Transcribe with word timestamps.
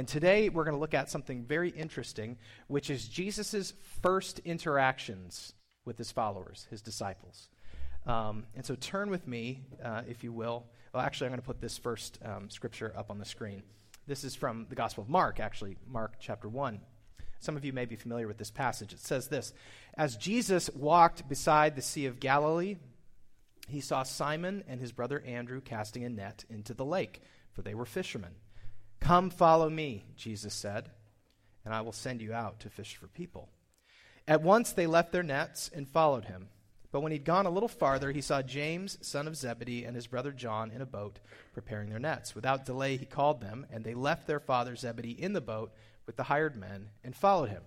And 0.00 0.08
today 0.08 0.48
we're 0.48 0.64
going 0.64 0.76
to 0.76 0.80
look 0.80 0.94
at 0.94 1.10
something 1.10 1.44
very 1.44 1.68
interesting, 1.68 2.38
which 2.68 2.88
is 2.88 3.06
Jesus' 3.06 3.74
first 4.00 4.38
interactions 4.46 5.52
with 5.84 5.98
his 5.98 6.10
followers, 6.10 6.66
his 6.70 6.80
disciples. 6.80 7.50
Um, 8.06 8.46
and 8.56 8.64
so 8.64 8.76
turn 8.76 9.10
with 9.10 9.28
me, 9.28 9.60
uh, 9.84 10.00
if 10.08 10.24
you 10.24 10.32
will. 10.32 10.64
Well, 10.94 11.02
actually, 11.02 11.26
I'm 11.26 11.32
going 11.32 11.42
to 11.42 11.46
put 11.46 11.60
this 11.60 11.76
first 11.76 12.18
um, 12.24 12.48
scripture 12.48 12.94
up 12.96 13.10
on 13.10 13.18
the 13.18 13.26
screen. 13.26 13.62
This 14.06 14.24
is 14.24 14.34
from 14.34 14.64
the 14.70 14.74
Gospel 14.74 15.04
of 15.04 15.10
Mark, 15.10 15.38
actually, 15.38 15.76
Mark 15.86 16.14
chapter 16.18 16.48
1. 16.48 16.80
Some 17.38 17.58
of 17.58 17.66
you 17.66 17.74
may 17.74 17.84
be 17.84 17.96
familiar 17.96 18.26
with 18.26 18.38
this 18.38 18.50
passage. 18.50 18.94
It 18.94 19.00
says 19.00 19.28
this 19.28 19.52
As 19.98 20.16
Jesus 20.16 20.70
walked 20.70 21.28
beside 21.28 21.76
the 21.76 21.82
Sea 21.82 22.06
of 22.06 22.20
Galilee, 22.20 22.76
he 23.68 23.82
saw 23.82 24.04
Simon 24.04 24.64
and 24.66 24.80
his 24.80 24.92
brother 24.92 25.20
Andrew 25.26 25.60
casting 25.60 26.04
a 26.04 26.08
net 26.08 26.46
into 26.48 26.72
the 26.72 26.86
lake, 26.86 27.20
for 27.52 27.60
they 27.60 27.74
were 27.74 27.84
fishermen. 27.84 28.36
Come 29.00 29.30
follow 29.30 29.68
me, 29.68 30.04
Jesus 30.16 30.54
said, 30.54 30.90
and 31.64 31.74
I 31.74 31.80
will 31.80 31.92
send 31.92 32.20
you 32.20 32.32
out 32.32 32.60
to 32.60 32.70
fish 32.70 32.96
for 32.96 33.06
people. 33.08 33.48
At 34.28 34.42
once 34.42 34.72
they 34.72 34.86
left 34.86 35.12
their 35.12 35.22
nets 35.22 35.70
and 35.74 35.88
followed 35.88 36.26
him. 36.26 36.48
But 36.92 37.00
when 37.00 37.12
he'd 37.12 37.24
gone 37.24 37.46
a 37.46 37.50
little 37.50 37.68
farther, 37.68 38.10
he 38.10 38.20
saw 38.20 38.42
James, 38.42 38.98
son 39.00 39.28
of 39.28 39.36
Zebedee, 39.36 39.84
and 39.84 39.94
his 39.94 40.08
brother 40.08 40.32
John 40.32 40.72
in 40.72 40.82
a 40.82 40.86
boat 40.86 41.20
preparing 41.52 41.88
their 41.88 42.00
nets. 42.00 42.34
Without 42.34 42.66
delay, 42.66 42.96
he 42.96 43.06
called 43.06 43.40
them, 43.40 43.66
and 43.70 43.84
they 43.84 43.94
left 43.94 44.26
their 44.26 44.40
father 44.40 44.74
Zebedee 44.74 45.10
in 45.10 45.32
the 45.32 45.40
boat 45.40 45.72
with 46.06 46.16
the 46.16 46.24
hired 46.24 46.56
men 46.56 46.90
and 47.04 47.14
followed 47.14 47.50
him. 47.50 47.62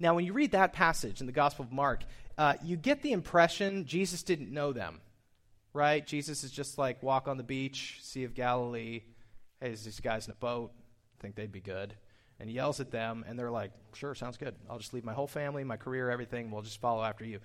Now, 0.00 0.14
when 0.14 0.24
you 0.24 0.32
read 0.32 0.52
that 0.52 0.72
passage 0.72 1.20
in 1.20 1.26
the 1.26 1.32
Gospel 1.32 1.66
of 1.66 1.72
Mark, 1.72 2.04
uh, 2.36 2.54
you 2.62 2.76
get 2.76 3.02
the 3.02 3.12
impression 3.12 3.84
Jesus 3.84 4.22
didn't 4.22 4.50
know 4.50 4.72
them, 4.72 5.00
right? 5.72 6.04
Jesus 6.06 6.42
is 6.42 6.50
just 6.50 6.78
like 6.78 7.02
walk 7.02 7.28
on 7.28 7.36
the 7.36 7.42
beach, 7.42 7.98
Sea 8.02 8.24
of 8.24 8.34
Galilee. 8.34 9.02
Hey, 9.60 9.68
there's 9.68 9.84
these 9.84 10.00
guys 10.00 10.26
in 10.26 10.32
a 10.32 10.36
boat. 10.36 10.72
I 11.18 11.22
think 11.22 11.34
they'd 11.34 11.52
be 11.52 11.60
good. 11.60 11.94
And 12.40 12.48
he 12.48 12.56
yells 12.56 12.80
at 12.80 12.90
them, 12.90 13.24
and 13.26 13.38
they're 13.38 13.50
like, 13.50 13.70
sure, 13.94 14.14
sounds 14.14 14.36
good. 14.36 14.54
I'll 14.68 14.78
just 14.78 14.92
leave 14.92 15.04
my 15.04 15.14
whole 15.14 15.28
family, 15.28 15.62
my 15.64 15.76
career, 15.76 16.10
everything. 16.10 16.50
We'll 16.50 16.62
just 16.62 16.80
follow 16.80 17.02
after 17.02 17.24
you. 17.24 17.40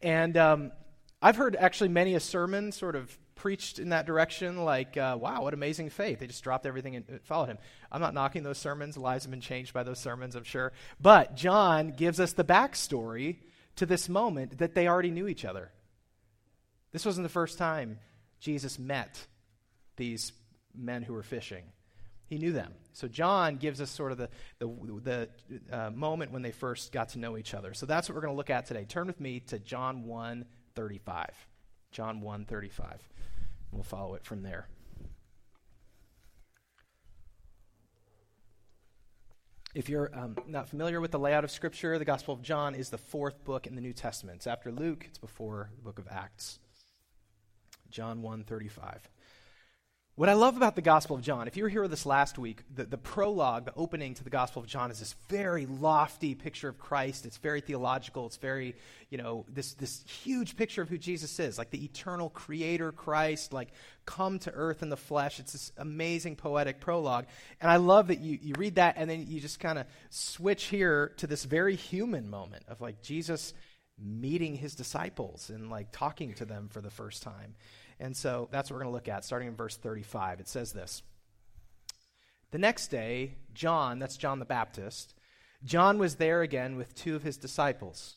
And 0.00 0.36
um, 0.36 0.72
I've 1.20 1.36
heard 1.36 1.56
actually 1.56 1.90
many 1.90 2.14
a 2.14 2.20
sermon 2.20 2.72
sort 2.72 2.96
of 2.96 3.16
preached 3.34 3.78
in 3.78 3.90
that 3.90 4.06
direction, 4.06 4.64
like, 4.64 4.96
uh, 4.96 5.16
wow, 5.20 5.42
what 5.42 5.54
amazing 5.54 5.90
faith. 5.90 6.18
They 6.18 6.26
just 6.26 6.42
dropped 6.42 6.66
everything 6.66 6.96
and 6.96 7.20
followed 7.24 7.48
him. 7.48 7.58
I'm 7.92 8.00
not 8.00 8.14
knocking 8.14 8.42
those 8.42 8.58
sermons. 8.58 8.96
Lives 8.96 9.24
have 9.24 9.30
been 9.30 9.40
changed 9.40 9.72
by 9.72 9.82
those 9.82 9.98
sermons, 9.98 10.34
I'm 10.34 10.44
sure. 10.44 10.72
But 11.00 11.36
John 11.36 11.92
gives 11.92 12.20
us 12.20 12.32
the 12.32 12.44
backstory 12.44 13.38
to 13.76 13.86
this 13.86 14.08
moment 14.08 14.58
that 14.58 14.74
they 14.74 14.88
already 14.88 15.10
knew 15.10 15.26
each 15.26 15.44
other. 15.44 15.70
This 16.92 17.06
wasn't 17.06 17.24
the 17.24 17.30
first 17.30 17.56
time 17.56 17.98
Jesus 18.40 18.78
met 18.78 19.26
these 19.96 20.32
men 20.74 21.02
who 21.02 21.12
were 21.12 21.22
fishing. 21.22 21.64
He 22.26 22.38
knew 22.38 22.52
them. 22.52 22.72
So 22.92 23.08
John 23.08 23.56
gives 23.56 23.80
us 23.80 23.90
sort 23.90 24.12
of 24.12 24.18
the, 24.18 24.28
the, 24.60 24.68
the 25.02 25.28
uh, 25.72 25.90
moment 25.90 26.30
when 26.30 26.42
they 26.42 26.52
first 26.52 26.92
got 26.92 27.10
to 27.10 27.18
know 27.18 27.36
each 27.36 27.54
other. 27.54 27.74
So 27.74 27.86
that's 27.86 28.08
what 28.08 28.14
we're 28.14 28.20
going 28.20 28.32
to 28.32 28.36
look 28.36 28.50
at 28.50 28.66
today. 28.66 28.84
Turn 28.84 29.08
with 29.08 29.20
me 29.20 29.40
to 29.48 29.58
John 29.58 30.04
1 30.04 30.44
35. 30.76 31.30
John 31.90 32.20
1 32.20 32.44
35. 32.44 33.08
We'll 33.72 33.82
follow 33.82 34.14
it 34.14 34.24
from 34.24 34.42
there. 34.42 34.68
If 39.74 39.88
you're 39.88 40.10
um, 40.12 40.36
not 40.48 40.68
familiar 40.68 41.00
with 41.00 41.12
the 41.12 41.18
layout 41.18 41.44
of 41.44 41.50
Scripture, 41.50 41.96
the 41.98 42.04
Gospel 42.04 42.34
of 42.34 42.42
John 42.42 42.74
is 42.74 42.90
the 42.90 42.98
fourth 42.98 43.44
book 43.44 43.68
in 43.68 43.76
the 43.76 43.80
New 43.80 43.92
Testament. 43.92 44.36
It's 44.36 44.48
after 44.48 44.72
Luke, 44.72 45.04
it's 45.08 45.18
before 45.18 45.70
the 45.76 45.82
book 45.82 46.00
of 46.00 46.08
Acts. 46.10 46.58
John 47.88 48.22
1 48.22 48.44
35. 48.44 49.08
What 50.20 50.28
I 50.28 50.34
love 50.34 50.58
about 50.58 50.76
the 50.76 50.82
Gospel 50.82 51.16
of 51.16 51.22
John, 51.22 51.48
if 51.48 51.56
you 51.56 51.62
were 51.62 51.70
here 51.70 51.80
with 51.80 51.94
us 51.94 52.04
last 52.04 52.38
week, 52.38 52.60
the, 52.74 52.84
the 52.84 52.98
prologue, 52.98 53.64
the 53.64 53.72
opening 53.74 54.12
to 54.12 54.22
the 54.22 54.28
Gospel 54.28 54.60
of 54.60 54.68
John 54.68 54.90
is 54.90 54.98
this 54.98 55.14
very 55.30 55.64
lofty 55.64 56.34
picture 56.34 56.68
of 56.68 56.78
Christ. 56.78 57.24
It's 57.24 57.38
very 57.38 57.62
theological. 57.62 58.26
It's 58.26 58.36
very, 58.36 58.76
you 59.08 59.16
know, 59.16 59.46
this, 59.48 59.72
this 59.72 60.04
huge 60.06 60.58
picture 60.58 60.82
of 60.82 60.90
who 60.90 60.98
Jesus 60.98 61.40
is, 61.40 61.56
like 61.56 61.70
the 61.70 61.82
eternal 61.82 62.28
creator 62.28 62.92
Christ, 62.92 63.54
like 63.54 63.70
come 64.04 64.38
to 64.40 64.50
earth 64.50 64.82
in 64.82 64.90
the 64.90 64.96
flesh. 64.98 65.40
It's 65.40 65.52
this 65.52 65.72
amazing 65.78 66.36
poetic 66.36 66.80
prologue. 66.80 67.24
And 67.58 67.70
I 67.70 67.76
love 67.76 68.08
that 68.08 68.20
you, 68.20 68.38
you 68.42 68.52
read 68.58 68.74
that 68.74 68.96
and 68.98 69.08
then 69.08 69.24
you 69.26 69.40
just 69.40 69.58
kind 69.58 69.78
of 69.78 69.86
switch 70.10 70.64
here 70.64 71.14
to 71.16 71.26
this 71.26 71.44
very 71.44 71.76
human 71.76 72.28
moment 72.28 72.64
of 72.68 72.82
like 72.82 73.00
Jesus 73.00 73.54
meeting 73.98 74.54
his 74.54 74.74
disciples 74.74 75.48
and 75.48 75.70
like 75.70 75.92
talking 75.92 76.34
to 76.34 76.44
them 76.44 76.68
for 76.70 76.82
the 76.82 76.90
first 76.90 77.22
time. 77.22 77.54
And 78.00 78.16
so 78.16 78.48
that's 78.50 78.70
what 78.70 78.76
we're 78.76 78.84
going 78.84 78.92
to 78.92 78.96
look 78.96 79.08
at, 79.08 79.24
starting 79.24 79.48
in 79.48 79.54
verse 79.54 79.76
35. 79.76 80.40
It 80.40 80.48
says 80.48 80.72
this 80.72 81.02
The 82.50 82.58
next 82.58 82.88
day, 82.88 83.34
John, 83.54 83.98
that's 83.98 84.16
John 84.16 84.38
the 84.38 84.44
Baptist, 84.44 85.14
John 85.62 85.98
was 85.98 86.16
there 86.16 86.40
again 86.40 86.76
with 86.76 86.94
two 86.94 87.14
of 87.14 87.22
his 87.22 87.36
disciples. 87.36 88.16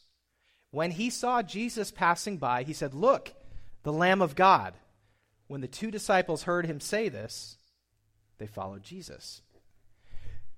When 0.71 0.91
he 0.91 1.09
saw 1.09 1.43
Jesus 1.43 1.91
passing 1.91 2.37
by, 2.37 2.63
he 2.63 2.73
said, 2.73 2.93
Look, 2.93 3.33
the 3.83 3.93
Lamb 3.93 4.21
of 4.21 4.35
God. 4.35 4.73
When 5.47 5.61
the 5.61 5.67
two 5.67 5.91
disciples 5.91 6.43
heard 6.43 6.65
him 6.65 6.79
say 6.79 7.09
this, 7.09 7.57
they 8.39 8.47
followed 8.47 8.81
Jesus. 8.81 9.41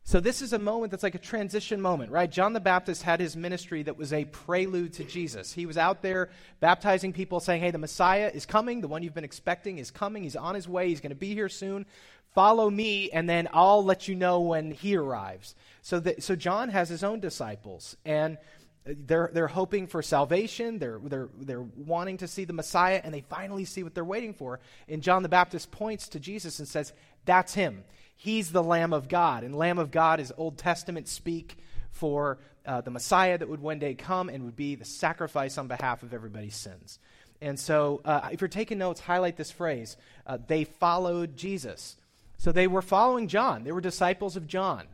So, 0.07 0.19
this 0.19 0.43
is 0.43 0.53
a 0.53 0.59
moment 0.59 0.91
that's 0.91 1.01
like 1.01 1.16
a 1.16 1.19
transition 1.19 1.81
moment, 1.81 2.11
right? 2.11 2.31
John 2.31 2.53
the 2.53 2.59
Baptist 2.59 3.01
had 3.01 3.19
his 3.19 3.35
ministry 3.35 3.81
that 3.81 3.97
was 3.97 4.13
a 4.13 4.25
prelude 4.25 4.93
to 4.93 5.03
Jesus. 5.03 5.51
He 5.51 5.66
was 5.66 5.79
out 5.79 6.03
there 6.03 6.29
baptizing 6.59 7.11
people, 7.11 7.39
saying, 7.39 7.63
Hey, 7.63 7.71
the 7.71 7.79
Messiah 7.79 8.29
is 8.31 8.45
coming. 8.45 8.81
The 8.81 8.88
one 8.88 9.01
you've 9.01 9.16
been 9.16 9.23
expecting 9.23 9.79
is 9.79 9.89
coming. 9.89 10.21
He's 10.21 10.35
on 10.35 10.53
his 10.53 10.67
way. 10.67 10.89
He's 10.89 11.01
going 11.01 11.09
to 11.09 11.16
be 11.16 11.33
here 11.33 11.49
soon. 11.49 11.88
Follow 12.35 12.69
me, 12.69 13.09
and 13.09 13.27
then 13.27 13.49
I'll 13.51 13.83
let 13.83 14.07
you 14.07 14.13
know 14.13 14.41
when 14.41 14.69
he 14.69 14.95
arrives. 14.95 15.55
So, 15.81 15.99
that, 16.01 16.22
so 16.22 16.35
John 16.35 16.69
has 16.69 16.87
his 16.87 17.03
own 17.03 17.19
disciples, 17.19 17.97
and 18.05 18.37
they're, 18.85 19.31
they're 19.34 19.47
hoping 19.47 19.88
for 19.88 20.01
salvation. 20.01 20.78
They're, 20.78 21.00
they're, 21.03 21.29
they're 21.40 21.62
wanting 21.62 22.18
to 22.18 22.28
see 22.28 22.46
the 22.46 22.53
Messiah, 22.53 23.01
and 23.03 23.13
they 23.13 23.22
finally 23.22 23.66
see 23.66 23.84
what 23.84 23.96
they're 23.96 24.06
waiting 24.06 24.34
for. 24.34 24.59
And 24.88 25.01
John 25.01 25.23
the 25.23 25.29
Baptist 25.29 25.72
points 25.72 26.07
to 26.09 26.19
Jesus 26.19 26.59
and 26.59 26.68
says, 26.68 26.94
That's 27.25 27.53
him. 27.53 27.84
He's 28.16 28.51
the 28.51 28.63
Lamb 28.63 28.94
of 28.94 29.09
God. 29.09 29.44
And 29.44 29.56
Lamb 29.56 29.79
of 29.79 29.91
God 29.91 30.19
is 30.19 30.31
Old 30.38 30.57
Testament 30.57 31.07
speak 31.07 31.57
for 31.91 32.38
uh, 32.66 32.81
the 32.81 32.91
Messiah 32.91 33.38
that 33.38 33.50
would 33.50 33.62
one 33.62 33.79
day 33.79 33.96
come 33.96 34.29
and 34.29 34.46
would 34.46 34.56
be 34.56 34.75
the 34.75 34.85
sacrifice 34.85 35.57
on 35.57 35.67
behalf 35.67 36.03
of 36.03 36.13
everybody's 36.13 36.56
sins. 36.56 37.00
And 37.41 37.59
so, 37.59 38.02
uh, 38.06 38.29
if 38.31 38.41
you're 38.41 38.47
taking 38.47 38.78
notes, 38.78 39.00
highlight 39.02 39.35
this 39.35 39.52
phrase. 39.52 39.97
Uh, 40.25 40.38
they 40.47 40.63
followed 40.63 41.35
Jesus. 41.35 41.97
So 42.38 42.52
they 42.52 42.67
were 42.67 42.81
following 42.81 43.28
John, 43.28 43.63
they 43.63 43.72
were 43.72 43.81
disciples 43.81 44.35
of 44.35 44.47
John. 44.47 44.88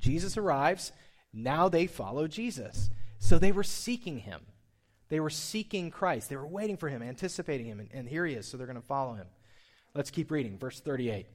Jesus 0.00 0.36
arrives. 0.36 0.92
Now 1.32 1.68
they 1.68 1.86
follow 1.86 2.26
Jesus. 2.26 2.90
So 3.18 3.38
they 3.38 3.52
were 3.52 3.64
seeking 3.64 4.18
him. 4.18 4.40
They 5.08 5.20
were 5.20 5.30
seeking 5.30 5.90
Christ. 5.90 6.28
They 6.28 6.36
were 6.36 6.46
waiting 6.46 6.76
for 6.76 6.88
him, 6.88 7.02
anticipating 7.02 7.66
him. 7.66 7.80
And, 7.80 7.88
and 7.92 8.08
here 8.08 8.26
he 8.26 8.34
is, 8.34 8.46
so 8.46 8.56
they're 8.56 8.66
going 8.66 8.80
to 8.80 8.86
follow 8.86 9.14
him. 9.14 9.26
Let's 9.94 10.10
keep 10.10 10.30
reading. 10.30 10.58
Verse 10.58 10.80
38. 10.80 11.26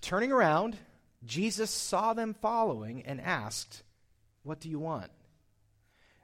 Turning 0.00 0.32
around, 0.32 0.76
Jesus 1.24 1.70
saw 1.70 2.14
them 2.14 2.34
following 2.34 3.02
and 3.06 3.20
asked, 3.20 3.82
What 4.42 4.60
do 4.60 4.68
you 4.68 4.78
want? 4.78 5.10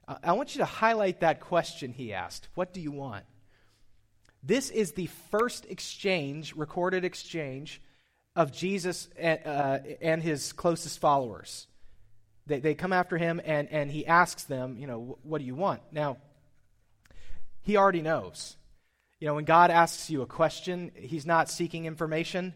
Uh, 0.06 0.16
I 0.22 0.32
want 0.32 0.54
you 0.54 0.60
to 0.60 0.64
highlight 0.64 1.20
that 1.20 1.40
question 1.40 1.92
he 1.92 2.12
asked 2.12 2.48
What 2.54 2.72
do 2.72 2.80
you 2.80 2.92
want? 2.92 3.24
This 4.42 4.70
is 4.70 4.92
the 4.92 5.06
first 5.30 5.66
exchange, 5.66 6.54
recorded 6.54 7.04
exchange, 7.04 7.80
of 8.34 8.52
Jesus 8.52 9.08
and, 9.16 9.40
uh, 9.44 9.78
and 10.00 10.22
his 10.22 10.52
closest 10.52 10.98
followers. 10.98 11.66
They, 12.46 12.60
they 12.60 12.74
come 12.74 12.92
after 12.92 13.18
him 13.18 13.40
and, 13.44 13.68
and 13.70 13.90
he 13.90 14.06
asks 14.06 14.44
them, 14.44 14.76
you 14.76 14.86
know, 14.86 15.18
what 15.22 15.38
do 15.38 15.44
you 15.44 15.54
want? 15.54 15.82
Now, 15.92 16.18
he 17.62 17.76
already 17.76 18.02
knows. 18.02 18.56
You 19.20 19.28
know, 19.28 19.34
when 19.34 19.44
God 19.44 19.70
asks 19.70 20.10
you 20.10 20.22
a 20.22 20.26
question, 20.26 20.90
he's 20.96 21.24
not 21.24 21.48
seeking 21.48 21.84
information. 21.84 22.54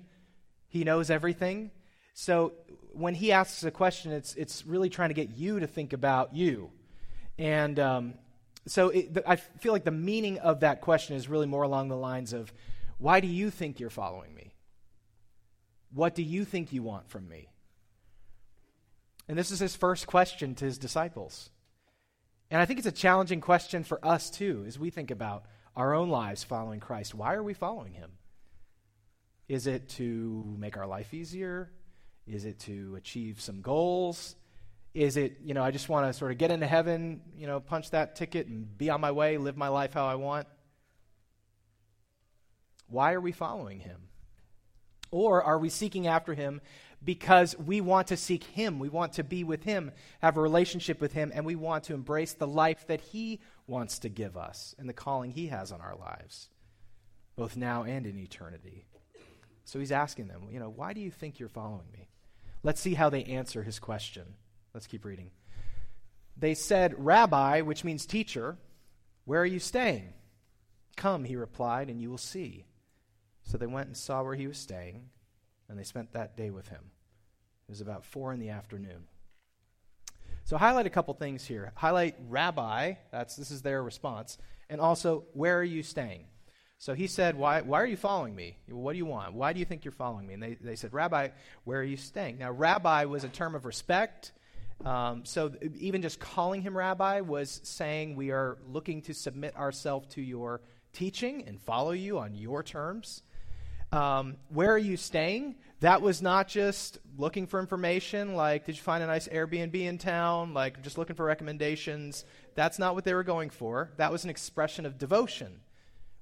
He 0.68 0.82
knows 0.82 1.10
everything. 1.10 1.70
So 2.14 2.54
when 2.92 3.14
he 3.14 3.30
asks 3.30 3.62
a 3.62 3.70
question, 3.70 4.10
it's, 4.10 4.34
it's 4.34 4.66
really 4.66 4.88
trying 4.88 5.10
to 5.10 5.14
get 5.14 5.30
you 5.30 5.60
to 5.60 5.66
think 5.66 5.92
about 5.92 6.34
you. 6.34 6.70
And 7.38 7.78
um, 7.78 8.14
so 8.66 8.88
it, 8.88 9.14
the, 9.14 9.30
I 9.30 9.36
feel 9.36 9.72
like 9.72 9.84
the 9.84 9.90
meaning 9.90 10.38
of 10.38 10.60
that 10.60 10.80
question 10.80 11.14
is 11.14 11.28
really 11.28 11.46
more 11.46 11.62
along 11.62 11.88
the 11.88 11.96
lines 11.96 12.32
of 12.32 12.52
why 12.98 13.20
do 13.20 13.28
you 13.28 13.50
think 13.50 13.78
you're 13.78 13.90
following 13.90 14.34
me? 14.34 14.54
What 15.92 16.14
do 16.14 16.22
you 16.22 16.44
think 16.44 16.72
you 16.72 16.82
want 16.82 17.08
from 17.08 17.28
me? 17.28 17.48
And 19.28 19.36
this 19.38 19.50
is 19.50 19.58
his 19.58 19.74
first 19.74 20.06
question 20.06 20.54
to 20.56 20.64
his 20.64 20.78
disciples. 20.78 21.50
And 22.50 22.60
I 22.60 22.64
think 22.64 22.78
it's 22.78 22.86
a 22.86 22.92
challenging 22.92 23.40
question 23.40 23.82
for 23.82 24.04
us 24.04 24.30
too 24.30 24.64
as 24.66 24.78
we 24.78 24.90
think 24.90 25.10
about 25.10 25.44
our 25.74 25.94
own 25.94 26.08
lives 26.08 26.44
following 26.44 26.80
Christ. 26.80 27.14
Why 27.14 27.34
are 27.34 27.42
we 27.42 27.54
following 27.54 27.92
him? 27.92 28.12
Is 29.48 29.66
it 29.66 29.88
to 29.90 30.56
make 30.58 30.76
our 30.76 30.86
life 30.86 31.12
easier? 31.12 31.70
Is 32.26 32.44
it 32.44 32.58
to 32.60 32.96
achieve 32.96 33.40
some 33.40 33.60
goals? 33.60 34.36
Is 34.94 35.16
it, 35.16 35.38
you 35.44 35.54
know, 35.54 35.62
I 35.62 35.70
just 35.70 35.88
want 35.88 36.06
to 36.06 36.12
sort 36.12 36.32
of 36.32 36.38
get 36.38 36.50
into 36.50 36.66
heaven, 36.66 37.20
you 37.36 37.46
know, 37.46 37.60
punch 37.60 37.90
that 37.90 38.16
ticket 38.16 38.46
and 38.46 38.76
be 38.78 38.90
on 38.90 39.00
my 39.00 39.10
way, 39.10 39.38
live 39.38 39.56
my 39.56 39.68
life 39.68 39.92
how 39.92 40.06
I 40.06 40.14
want? 40.14 40.46
Why 42.88 43.12
are 43.12 43.20
we 43.20 43.32
following 43.32 43.80
him? 43.80 44.08
Or 45.10 45.42
are 45.42 45.58
we 45.58 45.68
seeking 45.68 46.06
after 46.06 46.34
him 46.34 46.60
because 47.06 47.56
we 47.56 47.80
want 47.80 48.08
to 48.08 48.16
seek 48.16 48.44
him? 48.44 48.78
We 48.80 48.90
want 48.90 49.14
to 49.14 49.24
be 49.24 49.44
with 49.44 49.62
him, 49.62 49.92
have 50.20 50.36
a 50.36 50.42
relationship 50.42 51.00
with 51.00 51.12
him, 51.12 51.30
and 51.32 51.46
we 51.46 51.54
want 51.54 51.84
to 51.84 51.94
embrace 51.94 52.34
the 52.34 52.48
life 52.48 52.86
that 52.88 53.00
he 53.00 53.40
wants 53.66 54.00
to 54.00 54.08
give 54.08 54.36
us 54.36 54.74
and 54.78 54.88
the 54.88 54.92
calling 54.92 55.30
he 55.30 55.46
has 55.46 55.72
on 55.72 55.80
our 55.80 55.96
lives, 55.96 56.48
both 57.36 57.56
now 57.56 57.84
and 57.84 58.06
in 58.06 58.18
eternity. 58.18 58.84
So 59.64 59.78
he's 59.78 59.92
asking 59.92 60.28
them, 60.28 60.48
you 60.50 60.58
know, 60.58 60.68
why 60.68 60.92
do 60.92 61.00
you 61.00 61.10
think 61.10 61.38
you're 61.38 61.48
following 61.48 61.86
me? 61.92 62.08
Let's 62.62 62.80
see 62.80 62.94
how 62.94 63.08
they 63.08 63.24
answer 63.24 63.62
his 63.62 63.78
question. 63.78 64.24
Let's 64.74 64.88
keep 64.88 65.04
reading. 65.04 65.30
They 66.36 66.54
said, 66.54 66.94
Rabbi, 66.98 67.60
which 67.60 67.84
means 67.84 68.04
teacher, 68.04 68.58
where 69.24 69.40
are 69.40 69.46
you 69.46 69.60
staying? 69.60 70.12
Come, 70.96 71.24
he 71.24 71.36
replied, 71.36 71.88
and 71.88 72.00
you 72.00 72.10
will 72.10 72.18
see. 72.18 72.66
So 73.44 73.58
they 73.58 73.66
went 73.66 73.86
and 73.86 73.96
saw 73.96 74.22
where 74.22 74.34
he 74.34 74.48
was 74.48 74.58
staying, 74.58 75.10
and 75.68 75.78
they 75.78 75.84
spent 75.84 76.12
that 76.12 76.36
day 76.36 76.50
with 76.50 76.68
him. 76.68 76.90
It 77.68 77.72
was 77.72 77.80
about 77.80 78.04
four 78.04 78.32
in 78.32 78.40
the 78.40 78.50
afternoon. 78.50 79.04
So 80.44 80.56
highlight 80.56 80.86
a 80.86 80.90
couple 80.90 81.12
things 81.14 81.44
here. 81.44 81.72
Highlight 81.74 82.14
rabbi, 82.28 82.94
that's 83.10 83.34
this 83.34 83.50
is 83.50 83.62
their 83.62 83.82
response, 83.82 84.38
and 84.70 84.80
also 84.80 85.24
where 85.32 85.58
are 85.58 85.64
you 85.64 85.82
staying? 85.82 86.26
So 86.78 86.94
he 86.94 87.06
said, 87.06 87.36
why, 87.36 87.62
why 87.62 87.80
are 87.80 87.86
you 87.86 87.96
following 87.96 88.34
me? 88.36 88.58
What 88.68 88.92
do 88.92 88.98
you 88.98 89.06
want? 89.06 89.32
Why 89.34 89.52
do 89.52 89.58
you 89.58 89.64
think 89.64 89.84
you're 89.84 89.92
following 89.92 90.26
me? 90.26 90.34
And 90.34 90.42
they, 90.42 90.54
they 90.54 90.76
said, 90.76 90.92
Rabbi, 90.92 91.28
where 91.64 91.80
are 91.80 91.84
you 91.84 91.96
staying? 91.96 92.38
Now, 92.38 92.52
rabbi 92.52 93.06
was 93.06 93.24
a 93.24 93.28
term 93.28 93.54
of 93.54 93.64
respect. 93.64 94.32
Um, 94.84 95.24
so 95.24 95.52
even 95.74 96.02
just 96.02 96.20
calling 96.20 96.60
him 96.60 96.76
rabbi 96.76 97.22
was 97.22 97.62
saying 97.64 98.14
we 98.14 98.30
are 98.30 98.58
looking 98.68 99.00
to 99.02 99.14
submit 99.14 99.56
ourselves 99.56 100.14
to 100.14 100.22
your 100.22 100.60
teaching 100.92 101.44
and 101.46 101.60
follow 101.60 101.92
you 101.92 102.18
on 102.18 102.34
your 102.34 102.62
terms. 102.62 103.22
Um, 103.90 104.36
where 104.50 104.70
are 104.70 104.78
you 104.78 104.96
staying? 104.96 105.56
That 105.80 106.00
was 106.00 106.22
not 106.22 106.48
just 106.48 106.98
looking 107.18 107.46
for 107.46 107.60
information, 107.60 108.34
like, 108.34 108.64
did 108.64 108.76
you 108.76 108.82
find 108.82 109.04
a 109.04 109.06
nice 109.06 109.28
Airbnb 109.28 109.74
in 109.74 109.98
town? 109.98 110.54
Like, 110.54 110.82
just 110.82 110.96
looking 110.96 111.16
for 111.16 111.26
recommendations. 111.26 112.24
That's 112.54 112.78
not 112.78 112.94
what 112.94 113.04
they 113.04 113.12
were 113.12 113.22
going 113.24 113.50
for. 113.50 113.90
That 113.98 114.10
was 114.10 114.24
an 114.24 114.30
expression 114.30 114.86
of 114.86 114.96
devotion. 114.96 115.60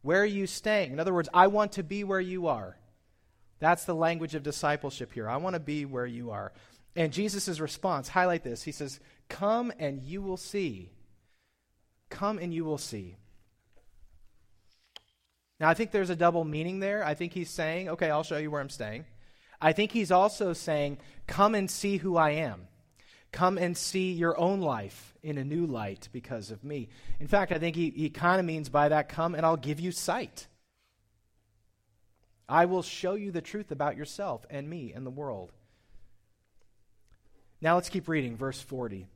Where 0.03 0.23
are 0.23 0.27
you 0.27 0.47
staying? 0.47 0.93
In 0.93 1.01
other 1.01 1.15
words, 1.15 1.29
I 1.33 1.47
want 1.47 1.73
to 1.73 1.85
be 1.85 2.03
where 2.03 2.21
you 2.21 2.49
are. 2.49 2.77
That's 3.61 3.85
the 3.85 3.95
language 3.95 4.35
of 4.35 4.43
discipleship 4.43 5.13
here. 5.13 5.29
I 5.29 5.37
want 5.37 5.55
to 5.55 5.61
be 5.61 5.85
where 5.85 6.07
you 6.07 6.33
are. 6.33 6.53
And 6.97 7.13
Jesus' 7.13 7.61
response, 7.61 8.09
highlight 8.09 8.45
this. 8.45 8.63
He 8.63 8.73
says, 8.73 9.01
Come 9.29 9.73
and 9.79 10.03
you 10.03 10.21
will 10.21 10.37
see. 10.37 10.91
Come 12.11 12.39
and 12.39 12.53
you 12.53 12.65
will 12.65 12.79
see. 12.79 13.17
Now, 15.61 15.69
I 15.69 15.75
think 15.75 15.93
there's 15.93 16.11
a 16.11 16.17
double 16.17 16.45
meaning 16.45 16.81
there. 16.81 17.05
I 17.05 17.15
think 17.15 17.33
he's 17.33 17.51
saying, 17.51 17.89
Okay, 17.89 18.11
I'll 18.11 18.25
show 18.25 18.37
you 18.37 18.51
where 18.51 18.61
I'm 18.61 18.69
staying. 18.69 19.07
I 19.65 19.73
think 19.73 19.93
he's 19.93 20.13
also 20.13 20.53
saying, 20.53 20.99
Come 21.27 21.55
and 21.55 21.71
see 21.71 21.97
who 21.97 22.19
I 22.19 22.33
am. 22.33 22.69
Come 23.33 23.57
and 23.57 23.75
see 23.75 24.13
your 24.13 24.39
own 24.39 24.61
life 24.61 25.15
in 25.23 25.39
a 25.39 25.45
new 25.45 25.65
light 25.65 26.11
because 26.13 26.51
of 26.51 26.63
me. 26.63 26.91
In 27.19 27.29
fact, 27.29 27.51
I 27.51 27.59
think 27.59 27.75
he, 27.75 27.89
he 27.89 28.11
kind 28.11 28.39
of 28.39 28.45
means 28.45 28.69
by 28.69 28.91
that, 28.91 29.09
come 29.09 29.35
and 29.35 29.47
I'll 29.47 29.57
give 29.57 29.81
you 29.81 29.91
sight. 29.91 30.49
I 32.47 32.67
will 32.67 32.83
show 32.83 33.15
you 33.15 33.33
the 33.33 33.41
truth 33.41 33.73
about 33.73 33.97
yourself 33.97 34.45
and 34.51 34.69
me 34.69 34.93
and 34.95 35.07
the 35.07 35.11
world. 35.11 35.51
Now 37.63 37.77
let's 37.77 37.89
keep 37.89 38.07
reading, 38.07 38.37
verse 38.37 38.61
40. 38.61 39.07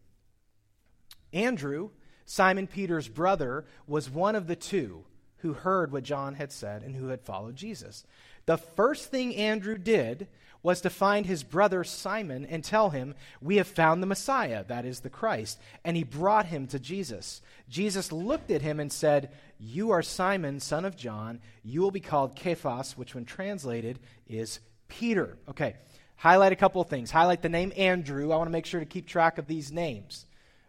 Andrew, 1.34 1.90
Simon 2.24 2.66
Peter's 2.66 3.06
brother, 3.06 3.66
was 3.86 4.08
one 4.08 4.34
of 4.34 4.46
the 4.46 4.56
two 4.56 5.04
who 5.38 5.52
heard 5.52 5.92
what 5.92 6.04
John 6.04 6.34
had 6.34 6.52
said 6.52 6.82
and 6.82 6.94
who 6.96 7.08
had 7.08 7.20
followed 7.20 7.56
Jesus. 7.56 8.04
The 8.46 8.56
first 8.56 9.10
thing 9.10 9.34
Andrew 9.36 9.76
did 9.76 10.28
was 10.62 10.80
to 10.80 10.90
find 10.90 11.26
his 11.26 11.44
brother 11.44 11.84
Simon 11.84 12.44
and 12.44 12.64
tell 12.64 12.90
him, 12.90 13.14
We 13.40 13.56
have 13.56 13.68
found 13.68 14.02
the 14.02 14.06
Messiah, 14.06 14.64
that 14.64 14.84
is 14.84 15.00
the 15.00 15.10
Christ. 15.10 15.60
And 15.84 15.96
he 15.96 16.04
brought 16.04 16.46
him 16.46 16.66
to 16.68 16.78
Jesus. 16.78 17.40
Jesus 17.68 18.10
looked 18.10 18.50
at 18.50 18.62
him 18.62 18.80
and 18.80 18.92
said, 18.92 19.30
You 19.58 19.90
are 19.90 20.02
Simon, 20.02 20.60
son 20.60 20.84
of 20.84 20.96
John. 20.96 21.40
You 21.62 21.80
will 21.80 21.90
be 21.90 22.00
called 22.00 22.38
Cephas, 22.38 22.96
which, 22.96 23.14
when 23.14 23.24
translated, 23.24 23.98
is 24.26 24.60
Peter. 24.88 25.36
Okay, 25.48 25.76
highlight 26.16 26.52
a 26.52 26.56
couple 26.56 26.80
of 26.80 26.88
things. 26.88 27.10
Highlight 27.10 27.42
the 27.42 27.48
name 27.48 27.72
Andrew. 27.76 28.32
I 28.32 28.36
want 28.36 28.48
to 28.48 28.52
make 28.52 28.66
sure 28.66 28.80
to 28.80 28.86
keep 28.86 29.06
track 29.06 29.38
of 29.38 29.46
these 29.46 29.70
names. 29.70 30.26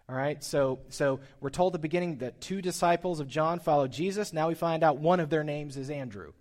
All 0.10 0.16
right, 0.16 0.44
so, 0.44 0.80
so 0.90 1.20
we're 1.40 1.52
told 1.52 1.76
at 1.76 1.82
the 1.82 1.88
beginning 1.88 2.18
that 2.18 2.42
two 2.42 2.64
disciples 2.64 3.20
of 3.20 3.28
John 3.28 3.60
followed 3.60 3.92
Jesus. 3.92 4.34
Now 4.34 4.48
we 4.48 4.56
find 4.56 4.84
out 4.84 4.98
one 4.98 5.20
of 5.20 5.30
their 5.30 5.44
names 5.44 5.78
is 5.78 5.92
Andrew. 5.92 6.32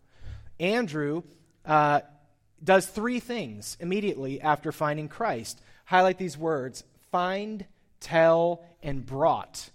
Andrew 0.59 1.23
uh, 1.67 2.01
does 2.65 2.87
three 2.87 3.21
things 3.21 3.77
immediately 3.79 4.41
after 4.41 4.73
finding 4.73 5.09
Christ. 5.09 5.61
Highlight 5.85 6.17
these 6.17 6.39
words 6.39 6.83
find, 7.13 7.67
tell, 8.01 8.65
and 8.83 9.05
brought. 9.05 9.71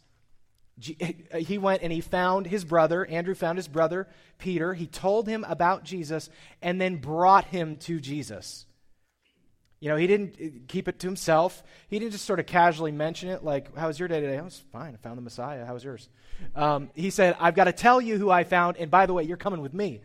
He 1.37 1.59
went 1.59 1.83
and 1.83 1.93
he 1.93 2.01
found 2.01 2.47
his 2.47 2.65
brother. 2.65 3.05
Andrew 3.05 3.35
found 3.35 3.59
his 3.59 3.67
brother, 3.67 4.07
Peter. 4.39 4.73
He 4.73 4.87
told 4.87 5.27
him 5.27 5.45
about 5.47 5.83
Jesus 5.83 6.31
and 6.63 6.81
then 6.81 6.95
brought 6.95 7.45
him 7.45 7.75
to 7.77 7.99
Jesus. 7.99 8.65
You 9.83 9.89
know, 9.89 9.97
he 9.97 10.07
didn't 10.07 10.37
uh, 10.41 10.59
keep 10.69 10.87
it 10.87 10.99
to 10.99 11.07
himself. 11.07 11.61
He 11.89 11.99
didn't 11.99 12.13
just 12.13 12.23
sort 12.23 12.39
of 12.39 12.45
casually 12.45 12.93
mention 12.93 13.27
it, 13.27 13.43
like, 13.43 13.75
How 13.75 13.87
was 13.87 13.99
your 13.99 14.07
day 14.07 14.21
today? 14.21 14.37
I 14.37 14.41
was 14.41 14.63
fine. 14.71 14.93
I 14.93 14.97
found 14.97 15.17
the 15.17 15.21
Messiah. 15.21 15.65
How 15.65 15.73
was 15.73 15.83
yours? 15.83 16.07
Um, 16.55 16.89
he 16.95 17.09
said, 17.09 17.35
I've 17.37 17.53
got 17.53 17.65
to 17.65 17.73
tell 17.73 17.99
you 17.99 18.17
who 18.17 18.31
I 18.31 18.45
found, 18.45 18.77
and 18.77 18.89
by 18.89 19.07
the 19.07 19.13
way, 19.13 19.23
you're 19.23 19.35
coming 19.35 19.59
with 19.59 19.73
me 19.73 19.99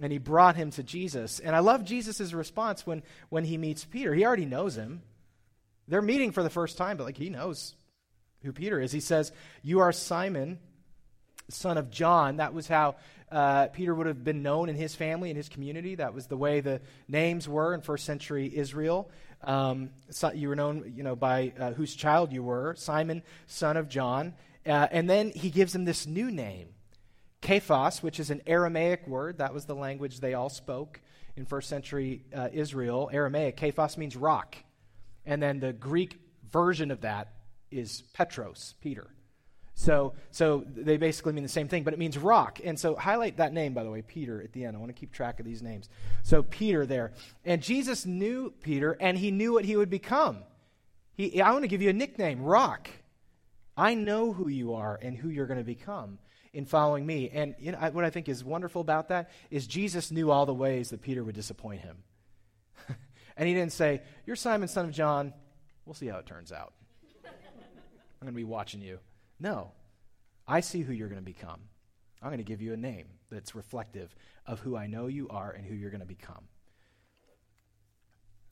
and 0.00 0.12
he 0.12 0.18
brought 0.18 0.54
him 0.54 0.70
to 0.70 0.84
Jesus. 0.84 1.40
And 1.40 1.56
I 1.56 1.58
love 1.58 1.84
Jesus' 1.84 2.32
response 2.32 2.86
when, 2.86 3.02
when 3.28 3.44
he 3.44 3.58
meets 3.58 3.84
Peter. 3.84 4.14
He 4.14 4.24
already 4.24 4.44
knows 4.44 4.76
him. 4.76 5.02
They're 5.88 6.02
meeting 6.02 6.30
for 6.30 6.44
the 6.44 6.50
first 6.50 6.76
time, 6.76 6.96
but 6.96 7.04
like 7.04 7.16
he 7.16 7.28
knows 7.28 7.74
who 8.44 8.52
Peter 8.52 8.80
is. 8.80 8.92
He 8.92 9.00
says, 9.00 9.32
You 9.62 9.80
are 9.80 9.90
Simon, 9.90 10.60
son 11.48 11.78
of 11.78 11.90
John. 11.90 12.36
That 12.36 12.54
was 12.54 12.68
how 12.68 12.94
uh, 13.30 13.66
Peter 13.68 13.94
would 13.94 14.06
have 14.06 14.22
been 14.22 14.42
known 14.42 14.68
in 14.68 14.76
his 14.76 14.94
family, 14.94 15.30
in 15.30 15.36
his 15.36 15.48
community. 15.48 15.96
That 15.96 16.14
was 16.14 16.26
the 16.26 16.36
way 16.36 16.60
the 16.60 16.80
names 17.08 17.48
were 17.48 17.74
in 17.74 17.80
first 17.80 18.04
century 18.04 18.50
Israel. 18.54 19.10
Um, 19.42 19.90
so 20.10 20.32
you 20.32 20.48
were 20.48 20.56
known, 20.56 20.92
you 20.96 21.02
know, 21.02 21.16
by 21.16 21.52
uh, 21.58 21.72
whose 21.72 21.94
child 21.94 22.32
you 22.32 22.42
were, 22.42 22.74
Simon, 22.76 23.22
son 23.46 23.76
of 23.76 23.88
John. 23.88 24.34
Uh, 24.64 24.86
and 24.90 25.08
then 25.08 25.30
he 25.30 25.50
gives 25.50 25.74
him 25.74 25.84
this 25.84 26.06
new 26.06 26.30
name. 26.30 26.68
Cephas, 27.42 28.02
which 28.02 28.18
is 28.18 28.30
an 28.30 28.42
Aramaic 28.46 29.06
word, 29.06 29.38
that 29.38 29.54
was 29.54 29.66
the 29.66 29.74
language 29.74 30.20
they 30.20 30.34
all 30.34 30.48
spoke 30.48 31.00
in 31.36 31.44
first 31.44 31.68
century 31.68 32.24
uh, 32.34 32.48
Israel. 32.52 33.10
Aramaic, 33.12 33.58
Cephas 33.58 33.98
means 33.98 34.16
rock. 34.16 34.56
And 35.24 35.42
then 35.42 35.60
the 35.60 35.72
Greek 35.72 36.18
version 36.50 36.90
of 36.90 37.02
that 37.02 37.34
is 37.70 38.02
Petros, 38.14 38.74
Peter. 38.80 39.08
So, 39.78 40.14
so 40.30 40.64
they 40.74 40.96
basically 40.96 41.34
mean 41.34 41.42
the 41.42 41.50
same 41.50 41.68
thing, 41.68 41.84
but 41.84 41.92
it 41.92 41.98
means 41.98 42.16
rock. 42.16 42.60
And 42.64 42.80
so 42.80 42.96
highlight 42.96 43.36
that 43.36 43.52
name, 43.52 43.74
by 43.74 43.84
the 43.84 43.90
way, 43.90 44.00
Peter, 44.00 44.42
at 44.42 44.52
the 44.52 44.64
end. 44.64 44.74
I 44.74 44.80
want 44.80 44.88
to 44.88 44.98
keep 44.98 45.12
track 45.12 45.38
of 45.38 45.44
these 45.44 45.62
names. 45.62 45.90
So 46.22 46.42
Peter 46.42 46.86
there. 46.86 47.12
And 47.44 47.62
Jesus 47.62 48.06
knew 48.06 48.54
Peter, 48.62 48.96
and 48.98 49.18
he 49.18 49.30
knew 49.30 49.52
what 49.52 49.66
he 49.66 49.76
would 49.76 49.90
become. 49.90 50.38
He, 51.14 51.42
I 51.42 51.52
want 51.52 51.62
to 51.64 51.68
give 51.68 51.82
you 51.82 51.90
a 51.90 51.92
nickname, 51.92 52.42
Rock. 52.42 52.88
I 53.76 53.94
know 53.94 54.32
who 54.32 54.48
you 54.48 54.74
are 54.74 54.98
and 55.00 55.14
who 55.14 55.28
you're 55.28 55.46
going 55.46 55.58
to 55.58 55.64
become 55.64 56.18
in 56.54 56.64
following 56.64 57.04
me. 57.04 57.28
And 57.28 57.54
you 57.58 57.72
know, 57.72 57.78
I, 57.78 57.90
what 57.90 58.06
I 58.06 58.08
think 58.08 58.30
is 58.30 58.42
wonderful 58.42 58.80
about 58.80 59.08
that 59.08 59.30
is 59.50 59.66
Jesus 59.66 60.10
knew 60.10 60.30
all 60.30 60.46
the 60.46 60.54
ways 60.54 60.88
that 60.88 61.02
Peter 61.02 61.22
would 61.22 61.34
disappoint 61.34 61.82
him. 61.82 61.98
and 63.36 63.46
he 63.46 63.52
didn't 63.52 63.72
say, 63.72 64.00
You're 64.24 64.36
Simon, 64.36 64.68
son 64.68 64.86
of 64.86 64.92
John. 64.92 65.34
We'll 65.84 65.94
see 65.94 66.06
how 66.06 66.16
it 66.16 66.24
turns 66.24 66.50
out. 66.50 66.72
I'm 67.26 68.28
going 68.28 68.32
to 68.32 68.36
be 68.36 68.44
watching 68.44 68.80
you. 68.80 68.98
No, 69.38 69.72
I 70.46 70.60
see 70.60 70.82
who 70.82 70.92
you're 70.92 71.08
going 71.08 71.20
to 71.20 71.24
become. 71.24 71.60
I'm 72.22 72.28
going 72.28 72.38
to 72.38 72.44
give 72.44 72.62
you 72.62 72.72
a 72.72 72.76
name 72.76 73.06
that's 73.30 73.54
reflective 73.54 74.14
of 74.46 74.60
who 74.60 74.76
I 74.76 74.86
know 74.86 75.06
you 75.06 75.28
are 75.28 75.50
and 75.50 75.64
who 75.64 75.74
you're 75.74 75.90
going 75.90 76.00
to 76.00 76.06
become. 76.06 76.48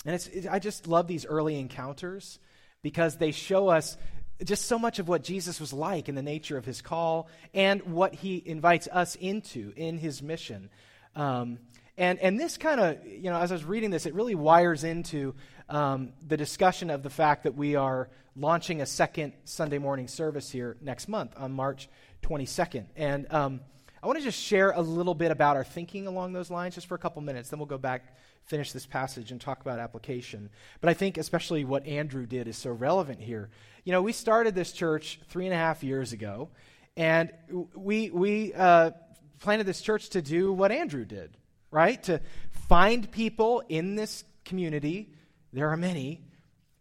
And 0.04 0.14
it's, 0.14 0.26
it, 0.28 0.46
I 0.50 0.58
just 0.58 0.86
love 0.86 1.06
these 1.06 1.24
early 1.24 1.58
encounters 1.58 2.38
because 2.82 3.16
they 3.16 3.30
show 3.30 3.68
us 3.68 3.96
just 4.44 4.66
so 4.66 4.78
much 4.78 4.98
of 4.98 5.08
what 5.08 5.22
Jesus 5.22 5.60
was 5.60 5.72
like 5.72 6.08
in 6.08 6.14
the 6.14 6.22
nature 6.22 6.58
of 6.58 6.64
his 6.64 6.82
call 6.82 7.28
and 7.54 7.82
what 7.82 8.14
he 8.14 8.42
invites 8.44 8.88
us 8.88 9.14
into 9.14 9.72
in 9.76 9.96
his 9.96 10.22
mission. 10.22 10.68
Um, 11.16 11.58
and, 11.96 12.18
and 12.18 12.38
this 12.38 12.56
kind 12.56 12.80
of, 12.80 13.06
you 13.06 13.30
know, 13.30 13.38
as 13.38 13.52
I 13.52 13.54
was 13.54 13.64
reading 13.64 13.90
this, 13.90 14.06
it 14.06 14.14
really 14.14 14.34
wires 14.34 14.84
into 14.84 15.34
um, 15.68 16.12
the 16.26 16.36
discussion 16.36 16.90
of 16.90 17.02
the 17.02 17.10
fact 17.10 17.44
that 17.44 17.54
we 17.54 17.76
are 17.76 18.08
launching 18.36 18.80
a 18.80 18.86
second 18.86 19.32
Sunday 19.44 19.78
morning 19.78 20.08
service 20.08 20.50
here 20.50 20.76
next 20.80 21.08
month 21.08 21.32
on 21.36 21.52
March 21.52 21.88
22nd. 22.22 22.86
And 22.96 23.32
um, 23.32 23.60
I 24.02 24.06
want 24.06 24.18
to 24.18 24.24
just 24.24 24.40
share 24.40 24.72
a 24.72 24.80
little 24.80 25.14
bit 25.14 25.30
about 25.30 25.56
our 25.56 25.64
thinking 25.64 26.06
along 26.06 26.32
those 26.32 26.50
lines 26.50 26.74
just 26.74 26.88
for 26.88 26.94
a 26.94 26.98
couple 26.98 27.22
minutes. 27.22 27.50
Then 27.50 27.60
we'll 27.60 27.66
go 27.66 27.78
back, 27.78 28.16
finish 28.44 28.72
this 28.72 28.86
passage, 28.86 29.30
and 29.30 29.40
talk 29.40 29.60
about 29.60 29.78
application. 29.78 30.50
But 30.80 30.90
I 30.90 30.94
think 30.94 31.16
especially 31.16 31.64
what 31.64 31.86
Andrew 31.86 32.26
did 32.26 32.48
is 32.48 32.56
so 32.56 32.72
relevant 32.72 33.20
here. 33.20 33.50
You 33.84 33.92
know, 33.92 34.02
we 34.02 34.12
started 34.12 34.54
this 34.54 34.72
church 34.72 35.20
three 35.28 35.46
and 35.46 35.54
a 35.54 35.56
half 35.56 35.84
years 35.84 36.12
ago, 36.12 36.50
and 36.96 37.30
we, 37.74 38.10
we 38.10 38.52
uh, 38.52 38.90
planted 39.38 39.64
this 39.64 39.80
church 39.80 40.10
to 40.10 40.22
do 40.22 40.52
what 40.52 40.72
Andrew 40.72 41.04
did, 41.04 41.36
right? 41.74 42.02
To 42.04 42.20
find 42.68 43.10
people 43.10 43.62
in 43.68 43.96
this 43.96 44.24
community, 44.44 45.10
there 45.52 45.68
are 45.70 45.76
many, 45.76 46.22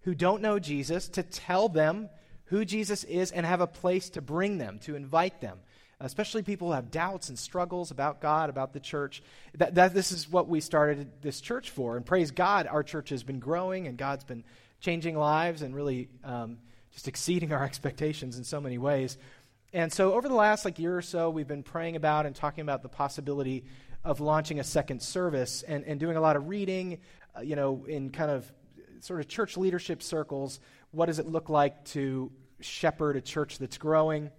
who 0.01 0.13
don't 0.13 0.41
know 0.41 0.59
Jesus, 0.59 1.09
to 1.09 1.23
tell 1.23 1.67
them 1.67 2.09
who 2.45 2.63
Jesus 2.63 3.03
is 3.03 3.31
and 3.31 3.45
have 3.45 3.61
a 3.61 3.67
place 3.67 4.09
to 4.11 4.21
bring 4.21 4.57
them, 4.57 4.79
to 4.79 4.95
invite 4.95 5.41
them 5.41 5.59
especially 6.03 6.43
people 6.43 6.67
who 6.67 6.73
have 6.73 6.91
doubts 6.91 7.29
and 7.29 7.39
struggles 7.39 7.89
about 7.89 8.19
God, 8.19 8.49
about 8.49 8.73
the 8.73 8.79
church. 8.79 9.23
That, 9.55 9.75
that 9.75 9.93
this 9.93 10.11
is 10.11 10.29
what 10.29 10.47
we 10.47 10.59
started 10.59 11.09
this 11.21 11.39
church 11.39 11.69
for. 11.69 11.95
And 11.95 12.05
praise 12.05 12.31
God, 12.31 12.67
our 12.67 12.83
church 12.83 13.09
has 13.09 13.23
been 13.23 13.39
growing 13.39 13.87
and 13.87 13.97
God's 13.97 14.25
been 14.25 14.43
changing 14.81 15.17
lives 15.17 15.61
and 15.61 15.73
really 15.73 16.09
um, 16.23 16.57
just 16.91 17.07
exceeding 17.07 17.53
our 17.53 17.63
expectations 17.65 18.37
in 18.37 18.43
so 18.43 18.59
many 18.59 18.77
ways. 18.77 19.17
And 19.71 19.91
so 19.91 20.13
over 20.13 20.27
the 20.27 20.35
last 20.35 20.65
like 20.65 20.77
year 20.77 20.95
or 20.95 21.01
so, 21.01 21.29
we've 21.29 21.47
been 21.47 21.63
praying 21.63 21.95
about 21.95 22.25
and 22.25 22.35
talking 22.35 22.61
about 22.61 22.83
the 22.83 22.89
possibility 22.89 23.63
of 24.03 24.19
launching 24.19 24.59
a 24.59 24.63
second 24.63 25.01
service 25.01 25.63
and, 25.63 25.83
and 25.85 25.99
doing 25.99 26.17
a 26.17 26.21
lot 26.21 26.35
of 26.35 26.47
reading, 26.47 26.99
uh, 27.37 27.41
you 27.41 27.55
know, 27.55 27.85
in 27.87 28.09
kind 28.09 28.31
of 28.31 28.51
sort 28.99 29.19
of 29.19 29.27
church 29.27 29.57
leadership 29.57 30.03
circles. 30.03 30.59
What 30.91 31.07
does 31.07 31.19
it 31.19 31.27
look 31.27 31.49
like 31.49 31.85
to 31.85 32.31
shepherd 32.59 33.15
a 33.15 33.21
church 33.21 33.57
that's 33.57 33.77
growing? 33.77 34.29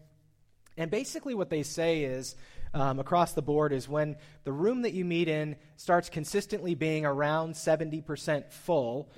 And 0.77 0.91
basically, 0.91 1.35
what 1.35 1.51
they 1.51 1.63
say 1.63 2.05
is 2.05 2.35
um, 2.75 2.99
across 2.99 3.33
the 3.33 3.43
board 3.43 3.73
is 3.73 3.89
when 3.89 4.17
the 4.43 4.53
room 4.53 4.83
that 4.83 4.93
you 4.93 5.05
meet 5.05 5.29
in 5.29 5.57
starts 5.77 6.09
consistently 6.09 6.75
being 6.75 7.07
around 7.07 7.55
70% 7.55 8.51
full, 8.51 9.13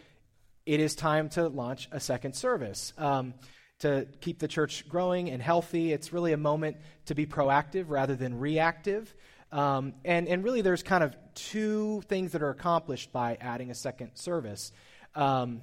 it 0.66 0.80
is 0.80 0.94
time 0.94 1.28
to 1.30 1.48
launch 1.48 1.88
a 1.92 2.00
second 2.00 2.34
service. 2.34 2.92
Um, 2.98 3.34
to 3.80 4.06
keep 4.20 4.38
the 4.38 4.48
church 4.48 4.88
growing 4.88 5.30
and 5.30 5.42
healthy, 5.42 5.92
it's 5.92 6.12
really 6.12 6.32
a 6.32 6.38
moment 6.38 6.78
to 7.06 7.14
be 7.14 7.26
proactive 7.26 7.86
rather 7.88 8.16
than 8.16 8.38
reactive. 8.38 9.14
Um, 9.52 9.94
and, 10.04 10.28
and 10.28 10.42
really, 10.42 10.60
there's 10.60 10.82
kind 10.82 11.04
of 11.04 11.16
two 11.34 12.02
things 12.08 12.32
that 12.32 12.42
are 12.42 12.50
accomplished 12.50 13.12
by 13.12 13.38
adding 13.40 13.70
a 13.70 13.74
second 13.74 14.12
service, 14.14 14.72
um, 15.14 15.62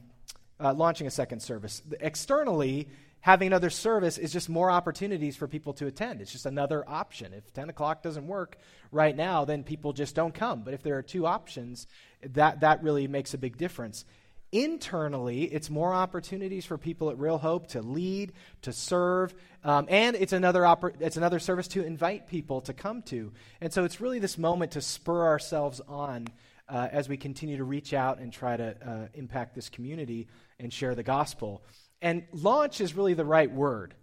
uh, 0.60 0.74
launching 0.74 1.08
a 1.08 1.12
second 1.12 1.42
service. 1.42 1.82
Externally, 2.00 2.88
having 3.20 3.48
another 3.48 3.70
service 3.70 4.18
is 4.18 4.34
just 4.34 4.50
more 4.50 4.70
opportunities 4.70 5.36
for 5.36 5.48
people 5.48 5.74
to 5.74 5.88
attend. 5.88 6.22
It's 6.22 6.32
just 6.32 6.46
another 6.46 6.84
option. 6.88 7.34
If 7.34 7.54
10 7.54 7.70
o'clock 7.70 8.04
doesn't 8.04 8.28
work 8.28 8.58
right 8.92 9.16
now, 9.16 9.46
then 9.46 9.64
people 9.64 9.94
just 9.94 10.14
don't 10.14 10.34
come. 10.34 10.64
But 10.64 10.74
if 10.74 10.84
there 10.84 10.98
are 10.98 11.02
two 11.02 11.26
options, 11.26 11.88
that, 12.32 12.62
that 12.62 12.84
really 12.84 13.08
makes 13.08 13.34
a 13.34 13.38
big 13.38 13.58
difference. 13.58 14.06
Internally, 14.54 15.46
it's 15.46 15.72
more 15.72 15.96
opportunities 15.96 16.64
for 16.64 16.78
people 16.78 17.10
at 17.10 17.18
Real 17.18 17.40
Hope 17.40 17.70
to 17.70 17.82
lead, 17.82 18.34
to 18.62 18.72
serve, 18.72 19.34
um, 19.64 19.88
and 19.90 20.16
it's 20.16 20.32
another, 20.32 20.62
oppor- 20.62 20.94
it's 21.00 21.18
another 21.18 21.40
service 21.40 21.68
to 21.70 21.84
invite 21.84 22.28
people 22.28 22.62
to 22.62 22.74
come 22.74 23.02
to. 23.02 23.34
And 23.62 23.74
so 23.74 23.84
it's 23.84 24.00
really 24.00 24.20
this 24.20 24.38
moment 24.38 24.74
to 24.74 24.82
spur 24.82 25.26
ourselves 25.26 25.82
on 25.88 26.28
uh, 26.70 26.88
as 26.92 27.10
we 27.10 27.18
continue 27.18 27.58
to 27.58 27.64
reach 27.64 27.96
out 27.96 28.20
and 28.20 28.32
try 28.32 28.56
to 28.56 28.76
uh, 28.88 29.08
impact 29.16 29.56
this 29.56 29.70
community 29.70 30.28
and 30.60 30.72
share 30.72 30.94
the 30.94 31.02
gospel. 31.02 31.64
And 32.00 32.24
launch 32.32 32.80
is 32.80 32.96
really 32.96 33.16
the 33.16 33.26
right 33.26 33.52
word. 33.52 33.96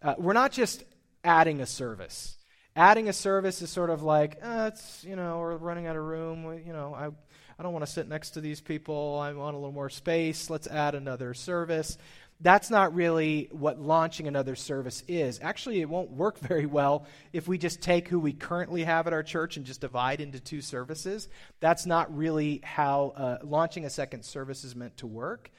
Uh, 0.00 0.14
we're 0.16 0.32
not 0.32 0.52
just 0.52 0.82
adding 1.22 1.60
a 1.60 1.66
service. 1.66 2.38
Adding 2.74 3.10
a 3.10 3.12
service 3.12 3.60
is 3.60 3.68
sort 3.68 3.90
of 3.90 4.02
like, 4.02 4.38
uh, 4.42 4.70
it's, 4.72 5.04
you 5.04 5.14
know, 5.14 5.40
we're 5.40 5.56
running 5.58 5.86
out 5.86 5.96
of 5.96 6.04
room. 6.04 6.44
We, 6.44 6.62
you 6.62 6.72
know, 6.72 6.94
I, 6.94 7.10
I 7.58 7.62
don't 7.62 7.72
want 7.72 7.84
to 7.84 7.90
sit 7.90 8.08
next 8.08 8.30
to 8.30 8.40
these 8.40 8.60
people. 8.60 9.18
I 9.18 9.32
want 9.32 9.54
a 9.54 9.58
little 9.58 9.72
more 9.72 9.90
space. 9.90 10.50
Let's 10.50 10.66
add 10.66 10.94
another 10.94 11.34
service. 11.34 11.98
That's 12.40 12.68
not 12.68 12.94
really 12.94 13.48
what 13.52 13.80
launching 13.80 14.26
another 14.26 14.56
service 14.56 15.04
is. 15.06 15.38
Actually, 15.40 15.80
it 15.80 15.88
won't 15.88 16.10
work 16.10 16.38
very 16.40 16.66
well 16.66 17.06
if 17.32 17.46
we 17.46 17.58
just 17.58 17.80
take 17.80 18.08
who 18.08 18.18
we 18.18 18.32
currently 18.32 18.84
have 18.84 19.06
at 19.06 19.12
our 19.12 19.22
church 19.22 19.56
and 19.56 19.64
just 19.64 19.80
divide 19.80 20.20
into 20.20 20.40
two 20.40 20.60
services. 20.60 21.28
That's 21.60 21.86
not 21.86 22.14
really 22.16 22.60
how 22.64 23.12
uh, 23.16 23.38
launching 23.44 23.84
a 23.84 23.90
second 23.90 24.24
service 24.24 24.64
is 24.64 24.74
meant 24.74 24.96
to 24.98 25.06
work. 25.06 25.50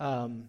Um, 0.00 0.48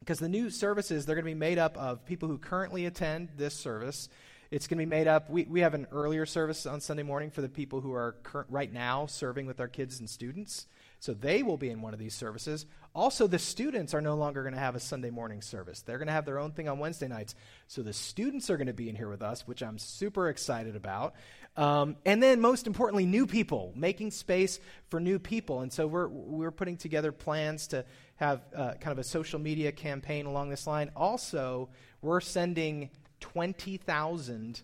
because 0.00 0.18
the 0.20 0.28
new 0.28 0.50
services, 0.50 1.04
they're 1.04 1.16
going 1.16 1.24
to 1.24 1.30
be 1.30 1.34
made 1.34 1.58
up 1.58 1.76
of 1.76 2.04
people 2.04 2.28
who 2.28 2.38
currently 2.38 2.86
attend 2.86 3.30
this 3.36 3.54
service. 3.54 4.08
It's 4.50 4.66
going 4.68 4.78
to 4.78 4.86
be 4.86 4.88
made 4.88 5.08
up. 5.08 5.28
We, 5.28 5.44
we 5.44 5.60
have 5.60 5.74
an 5.74 5.86
earlier 5.90 6.24
service 6.24 6.66
on 6.66 6.80
Sunday 6.80 7.02
morning 7.02 7.30
for 7.30 7.42
the 7.42 7.48
people 7.48 7.80
who 7.80 7.92
are 7.92 8.16
cur- 8.22 8.46
right 8.48 8.72
now 8.72 9.06
serving 9.06 9.46
with 9.46 9.60
our 9.60 9.68
kids 9.68 9.98
and 9.98 10.08
students. 10.08 10.66
So 10.98 11.12
they 11.12 11.42
will 11.42 11.56
be 11.56 11.70
in 11.70 11.82
one 11.82 11.92
of 11.92 11.98
these 11.98 12.14
services. 12.14 12.64
Also, 12.94 13.26
the 13.26 13.38
students 13.38 13.92
are 13.92 14.00
no 14.00 14.14
longer 14.14 14.42
going 14.42 14.54
to 14.54 14.60
have 14.60 14.74
a 14.74 14.80
Sunday 14.80 15.10
morning 15.10 15.42
service. 15.42 15.82
They're 15.82 15.98
going 15.98 16.06
to 16.06 16.12
have 16.12 16.24
their 16.24 16.38
own 16.38 16.52
thing 16.52 16.68
on 16.68 16.78
Wednesday 16.78 17.08
nights. 17.08 17.34
So 17.66 17.82
the 17.82 17.92
students 17.92 18.48
are 18.48 18.56
going 18.56 18.68
to 18.68 18.72
be 18.72 18.88
in 18.88 18.96
here 18.96 19.10
with 19.10 19.20
us, 19.20 19.46
which 19.46 19.62
I'm 19.62 19.78
super 19.78 20.28
excited 20.30 20.74
about. 20.74 21.14
Um, 21.56 21.96
and 22.06 22.22
then, 22.22 22.40
most 22.40 22.66
importantly, 22.66 23.04
new 23.04 23.26
people, 23.26 23.72
making 23.76 24.10
space 24.10 24.58
for 24.88 25.00
new 25.00 25.18
people. 25.18 25.60
And 25.60 25.72
so 25.72 25.86
we're, 25.86 26.08
we're 26.08 26.50
putting 26.50 26.76
together 26.76 27.12
plans 27.12 27.66
to 27.68 27.84
have 28.16 28.42
uh, 28.54 28.74
kind 28.80 28.92
of 28.92 28.98
a 28.98 29.04
social 29.04 29.38
media 29.38 29.72
campaign 29.72 30.26
along 30.26 30.48
this 30.48 30.66
line. 30.66 30.90
Also, 30.96 31.68
we're 32.00 32.20
sending 32.20 32.90
20,000 33.20 34.60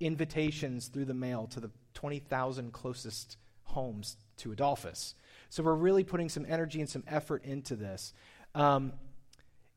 invitations 0.00 0.88
through 0.88 1.06
the 1.06 1.14
mail 1.14 1.46
to 1.48 1.60
the 1.60 1.70
20,000 1.94 2.72
closest 2.72 3.36
homes 3.64 4.16
to 4.38 4.52
Adolphus. 4.52 5.14
So 5.48 5.62
we're 5.62 5.74
really 5.74 6.04
putting 6.04 6.28
some 6.28 6.46
energy 6.48 6.80
and 6.80 6.88
some 6.88 7.04
effort 7.06 7.44
into 7.44 7.76
this. 7.76 8.12
Um, 8.54 8.92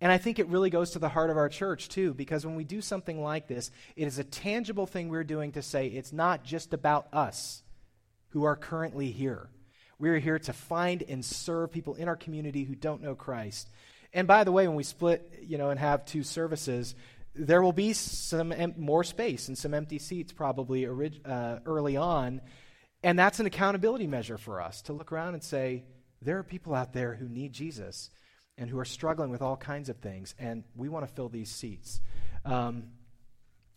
and 0.01 0.12
I 0.12 0.17
think 0.17 0.39
it 0.39 0.48
really 0.48 0.69
goes 0.69 0.91
to 0.91 1.00
the 1.00 1.09
heart 1.09 1.29
of 1.29 1.38
our 1.38 1.50
church, 1.50 1.89
too, 1.89 2.13
because 2.13 2.45
when 2.45 2.55
we 2.55 2.63
do 2.63 2.81
something 2.81 3.21
like 3.21 3.48
this, 3.48 3.69
it 3.95 4.07
is 4.07 4.17
a 4.17 4.24
tangible 4.24 4.86
thing 4.86 5.09
we're 5.09 5.25
doing 5.25 5.51
to 5.53 5.62
say 5.62 5.88
it's 5.88 6.13
not 6.13 6.43
just 6.43 6.74
about 6.74 7.07
us 7.13 7.63
who 8.29 8.45
are 8.45 8.55
currently 8.55 9.12
here. 9.12 9.50
We're 9.98 10.19
here 10.19 10.39
to 10.39 10.53
find 10.53 11.03
and 11.03 11.24
serve 11.24 11.71
people 11.71 11.95
in 11.95 12.07
our 12.07 12.15
community 12.15 12.63
who 12.63 12.75
don't 12.75 13.01
know 13.01 13.15
Christ. 13.15 13.69
And 14.13 14.27
by 14.27 14.45
the 14.45 14.51
way, 14.51 14.67
when 14.67 14.77
we 14.77 14.83
split, 14.83 15.43
you 15.43 15.57
know, 15.57 15.69
and 15.69 15.79
have 15.79 16.05
two 16.05 16.24
services, 16.24 16.95
there 17.36 17.62
will 17.62 17.74
be 17.74 17.93
some 17.93 18.51
em- 18.51 18.75
more 18.77 19.03
space 19.03 19.48
and 19.48 19.57
some 19.57 19.74
empty 19.74 20.00
seats 20.00 20.33
probably 20.33 20.86
orig- 20.86 21.21
uh, 21.25 21.59
early 21.65 21.98
on. 21.98 22.41
And 23.03 23.17
that's 23.17 23.39
an 23.39 23.45
accountability 23.45 24.07
measure 24.07 24.38
for 24.38 24.62
us 24.62 24.81
to 24.83 24.93
look 24.93 25.12
around 25.12 25.33
and 25.33 25.43
say, 25.43 25.86
there 26.21 26.38
are 26.38 26.43
people 26.43 26.75
out 26.75 26.93
there 26.93 27.13
who 27.13 27.29
need 27.29 27.53
Jesus 27.53 28.09
and 28.57 28.69
who 28.69 28.77
are 28.77 28.86
struggling 28.86 29.29
with 29.29 29.41
all 29.41 29.55
kinds 29.55 29.88
of 29.88 29.98
things, 29.98 30.36
and 30.38 30.65
we 30.75 30.89
want 30.89 31.07
to 31.07 31.13
fill 31.13 31.29
these 31.29 31.50
seats. 31.50 32.01
Um, 32.43 32.89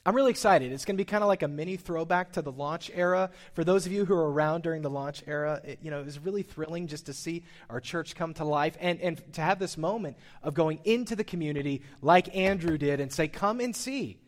I'm 0.04 0.16
really 0.16 0.30
excited. 0.30 0.72
It's 0.72 0.84
going 0.84 0.96
to 0.96 1.00
be 1.00 1.04
kind 1.04 1.22
of 1.22 1.28
like 1.28 1.44
a 1.44 1.48
mini 1.48 1.76
throwback 1.76 2.32
to 2.32 2.42
the 2.42 2.50
launch 2.50 2.90
era. 2.92 3.30
For 3.52 3.62
those 3.62 3.86
of 3.86 3.92
you 3.92 4.04
who 4.04 4.14
were 4.14 4.32
around 4.32 4.64
during 4.64 4.82
the 4.82 4.90
launch 4.90 5.22
era, 5.28 5.60
it, 5.64 5.78
you 5.80 5.92
know, 5.92 6.00
it 6.00 6.04
was 6.04 6.18
really 6.18 6.42
thrilling 6.42 6.88
just 6.88 7.06
to 7.06 7.12
see 7.12 7.44
our 7.70 7.80
church 7.80 8.16
come 8.16 8.34
to 8.34 8.44
life 8.44 8.76
and, 8.80 9.00
and 9.00 9.22
to 9.34 9.40
have 9.40 9.60
this 9.60 9.78
moment 9.78 10.16
of 10.42 10.54
going 10.54 10.80
into 10.84 11.14
the 11.14 11.22
community 11.22 11.82
like 12.00 12.34
Andrew 12.34 12.78
did 12.78 12.98
and 12.98 13.12
say, 13.12 13.28
Come 13.28 13.60
and 13.60 13.76
see. 13.76 14.18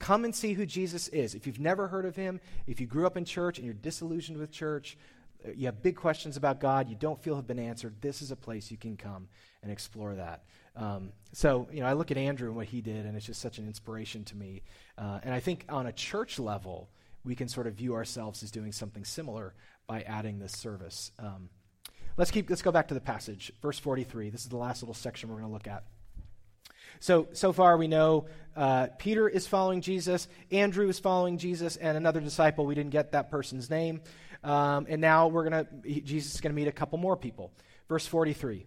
Come 0.00 0.24
and 0.24 0.34
see 0.34 0.54
who 0.54 0.66
Jesus 0.66 1.06
is. 1.08 1.36
If 1.36 1.46
you've 1.46 1.60
never 1.60 1.86
heard 1.86 2.04
of 2.04 2.16
him, 2.16 2.40
if 2.66 2.80
you 2.80 2.88
grew 2.88 3.06
up 3.06 3.16
in 3.16 3.24
church 3.24 3.58
and 3.58 3.64
you're 3.64 3.74
disillusioned 3.74 4.38
with 4.38 4.50
church, 4.50 4.98
uh, 5.46 5.52
you 5.54 5.66
have 5.66 5.80
big 5.80 5.94
questions 5.94 6.36
about 6.36 6.58
God 6.58 6.88
you 6.88 6.96
don't 6.96 7.22
feel 7.22 7.36
have 7.36 7.46
been 7.46 7.60
answered, 7.60 7.94
this 8.00 8.22
is 8.22 8.32
a 8.32 8.36
place 8.36 8.72
you 8.72 8.76
can 8.76 8.96
come 8.96 9.28
and 9.62 9.70
explore 9.70 10.16
that. 10.16 10.42
Um, 10.74 11.12
so, 11.32 11.68
you 11.72 11.80
know, 11.80 11.86
I 11.86 11.92
look 11.92 12.10
at 12.10 12.16
Andrew 12.16 12.48
and 12.48 12.56
what 12.56 12.66
he 12.66 12.80
did, 12.80 13.06
and 13.06 13.16
it's 13.16 13.26
just 13.26 13.40
such 13.40 13.58
an 13.58 13.66
inspiration 13.66 14.24
to 14.24 14.36
me. 14.36 14.62
Uh, 14.96 15.20
and 15.22 15.34
I 15.34 15.40
think 15.40 15.64
on 15.68 15.86
a 15.86 15.92
church 15.92 16.38
level, 16.38 16.90
we 17.24 17.34
can 17.34 17.48
sort 17.48 17.66
of 17.66 17.74
view 17.74 17.94
ourselves 17.94 18.42
as 18.42 18.50
doing 18.50 18.72
something 18.72 19.04
similar 19.04 19.54
by 19.86 20.02
adding 20.02 20.38
this 20.38 20.52
service. 20.52 21.12
Um, 21.18 21.48
let's 22.16 22.30
keep. 22.30 22.48
Let's 22.48 22.62
go 22.62 22.72
back 22.72 22.88
to 22.88 22.94
the 22.94 23.00
passage, 23.00 23.52
verse 23.60 23.78
forty-three. 23.78 24.30
This 24.30 24.42
is 24.42 24.48
the 24.48 24.56
last 24.56 24.82
little 24.82 24.94
section 24.94 25.28
we're 25.28 25.36
going 25.36 25.48
to 25.48 25.52
look 25.52 25.68
at. 25.68 25.84
So, 27.00 27.28
so 27.32 27.52
far 27.52 27.76
we 27.76 27.88
know 27.88 28.26
uh, 28.54 28.88
Peter 28.98 29.28
is 29.28 29.46
following 29.46 29.80
Jesus, 29.80 30.28
Andrew 30.50 30.88
is 30.88 30.98
following 30.98 31.38
Jesus, 31.38 31.76
and 31.76 31.96
another 31.96 32.20
disciple. 32.20 32.66
We 32.66 32.74
didn't 32.74 32.90
get 32.90 33.12
that 33.12 33.30
person's 33.30 33.70
name. 33.70 34.02
Um, 34.44 34.86
and 34.88 35.00
now 35.00 35.28
we're 35.28 35.48
going 35.48 35.64
to, 35.64 36.00
Jesus 36.02 36.34
is 36.34 36.40
going 36.40 36.52
to 36.52 36.56
meet 36.56 36.68
a 36.68 36.72
couple 36.72 36.98
more 36.98 37.16
people. 37.16 37.52
Verse 37.88 38.06
43. 38.06 38.66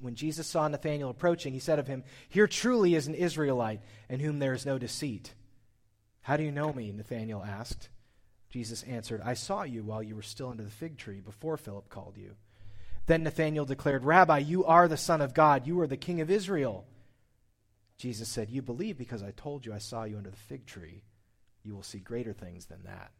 When 0.00 0.14
Jesus 0.14 0.46
saw 0.46 0.68
Nathanael 0.68 1.10
approaching, 1.10 1.52
he 1.52 1.58
said 1.58 1.78
of 1.78 1.88
him, 1.88 2.04
Here 2.28 2.46
truly 2.46 2.94
is 2.94 3.06
an 3.06 3.14
Israelite, 3.14 3.80
in 4.08 4.20
whom 4.20 4.38
there 4.38 4.54
is 4.54 4.66
no 4.66 4.78
deceit. 4.78 5.34
How 6.22 6.36
do 6.36 6.44
you 6.44 6.52
know 6.52 6.72
me? 6.72 6.92
Nathanael 6.92 7.44
asked. 7.46 7.88
Jesus 8.50 8.82
answered, 8.84 9.20
I 9.24 9.34
saw 9.34 9.62
you 9.62 9.82
while 9.82 10.02
you 10.02 10.14
were 10.14 10.22
still 10.22 10.50
under 10.50 10.62
the 10.62 10.70
fig 10.70 10.96
tree 10.96 11.20
before 11.20 11.56
Philip 11.56 11.88
called 11.88 12.16
you. 12.16 12.36
Then 13.06 13.22
Nathanael 13.22 13.64
declared, 13.64 14.04
Rabbi, 14.04 14.38
you 14.38 14.64
are 14.64 14.86
the 14.86 14.96
Son 14.96 15.20
of 15.20 15.34
God. 15.34 15.66
You 15.66 15.80
are 15.80 15.86
the 15.86 15.96
King 15.96 16.20
of 16.20 16.30
Israel. 16.30 16.86
Jesus 17.96 18.28
said, 18.28 18.50
You 18.50 18.62
believe 18.62 18.96
because 18.96 19.22
I 19.22 19.32
told 19.32 19.66
you 19.66 19.72
I 19.72 19.78
saw 19.78 20.04
you 20.04 20.16
under 20.16 20.30
the 20.30 20.36
fig 20.36 20.66
tree. 20.66 21.02
You 21.64 21.74
will 21.74 21.82
see 21.82 21.98
greater 21.98 22.32
things 22.32 22.66
than 22.66 22.84
that. 22.84 23.10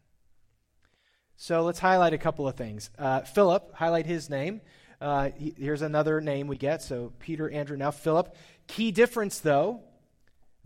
So 1.37 1.63
let's 1.63 1.79
highlight 1.79 2.15
a 2.15 2.19
couple 2.19 2.49
of 2.49 2.57
things. 2.57 2.91
Uh, 2.99 3.21
Philip, 3.21 3.75
highlight 3.75 4.07
his 4.07 4.29
name. 4.29 4.61
Uh, 5.01 5.31
he, 5.37 5.55
here's 5.57 5.83
another 5.83 6.21
name 6.21 6.47
we 6.49 6.57
get. 6.57 6.83
So 6.83 7.13
Peter, 7.19 7.51
Andrew, 7.51 7.77
now 7.77 7.91
Philip. 7.91 8.35
Key 8.67 8.91
difference, 8.91 9.41
though 9.41 9.81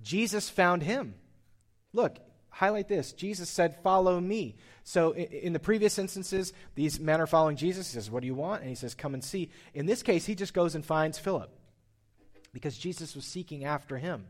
Jesus 0.03 0.49
found 0.49 0.83
him. 0.83 1.15
Look, 1.93 2.19
highlight 2.49 2.89
this. 2.89 3.13
Jesus 3.13 3.49
said, 3.49 3.77
Follow 3.83 4.21
me. 4.21 4.57
So 4.85 5.13
in, 5.13 5.25
in, 5.25 5.53
the 5.53 5.59
previous 5.59 5.99
instances, 5.99 6.53
these 6.75 6.99
men 6.99 7.21
are 7.21 7.27
following 7.27 7.57
Jesus. 7.57 7.91
He 7.91 7.95
says, 7.95 8.11
What 8.11 8.21
do 8.21 8.27
you 8.27 8.35
want? 8.35 8.61
And 8.61 8.69
he 8.69 8.77
says, 8.77 8.95
Come 8.95 9.15
and 9.15 9.23
see. 9.23 9.51
In 9.75 9.87
this 9.87 10.03
case, 10.03 10.25
he 10.25 10.35
just 10.35 10.55
goes 10.55 10.75
and 10.75 10.85
finds 10.85 11.19
Philip 11.19 11.51
because 12.53 12.77
Jesus 12.77 13.15
was 13.15 13.25
seeking 13.25 13.65
after 13.65 13.99
him. 13.99 14.27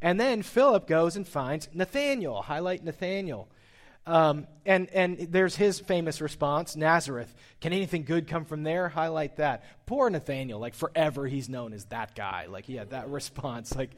And 0.00 0.20
then 0.20 0.42
Philip 0.42 0.86
goes 0.86 1.16
and 1.16 1.26
finds 1.26 1.68
Nathanael. 1.74 2.42
Highlight 2.42 2.84
Nathanael. 2.84 3.48
Um, 4.08 4.46
and, 4.64 4.88
and 4.94 5.18
there's 5.18 5.54
his 5.54 5.80
famous 5.80 6.22
response 6.22 6.76
Nazareth. 6.76 7.32
Can 7.60 7.74
anything 7.74 8.04
good 8.04 8.26
come 8.26 8.46
from 8.46 8.62
there? 8.62 8.88
Highlight 8.88 9.36
that. 9.36 9.64
Poor 9.84 10.08
Nathaniel, 10.08 10.58
like 10.58 10.74
forever 10.74 11.26
he's 11.26 11.50
known 11.50 11.74
as 11.74 11.84
that 11.86 12.14
guy. 12.14 12.46
Like 12.46 12.64
he 12.64 12.74
had 12.74 12.90
that 12.90 13.08
response. 13.10 13.76
Like, 13.76 13.90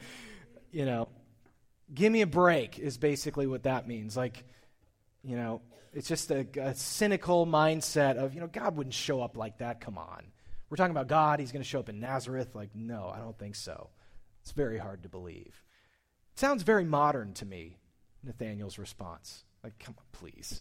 you 0.72 0.84
know, 0.84 1.08
give 1.94 2.12
me 2.12 2.22
a 2.22 2.26
break 2.26 2.80
is 2.80 2.98
basically 2.98 3.46
what 3.46 3.62
that 3.62 3.86
means. 3.86 4.16
Like, 4.16 4.42
you 5.22 5.36
know, 5.36 5.62
it's 5.92 6.08
just 6.08 6.32
a, 6.32 6.44
a 6.60 6.74
cynical 6.74 7.46
mindset 7.46 8.16
of, 8.16 8.34
you 8.34 8.40
know, 8.40 8.48
God 8.48 8.76
wouldn't 8.76 8.94
show 8.94 9.22
up 9.22 9.36
like 9.36 9.58
that. 9.58 9.80
Come 9.80 9.96
on. 9.96 10.24
We're 10.68 10.76
talking 10.76 10.90
about 10.90 11.06
God. 11.06 11.38
He's 11.38 11.52
going 11.52 11.62
to 11.62 11.68
show 11.68 11.78
up 11.78 11.88
in 11.88 12.00
Nazareth. 12.00 12.56
Like, 12.56 12.74
no, 12.74 13.12
I 13.14 13.20
don't 13.20 13.38
think 13.38 13.54
so. 13.54 13.90
It's 14.42 14.50
very 14.50 14.78
hard 14.78 15.04
to 15.04 15.08
believe. 15.08 15.62
It 16.32 16.40
sounds 16.40 16.64
very 16.64 16.84
modern 16.84 17.32
to 17.34 17.46
me, 17.46 17.78
Nathaniel's 18.24 18.76
response. 18.76 19.44
Like, 19.62 19.78
come 19.78 19.94
on, 19.98 20.04
please. 20.12 20.60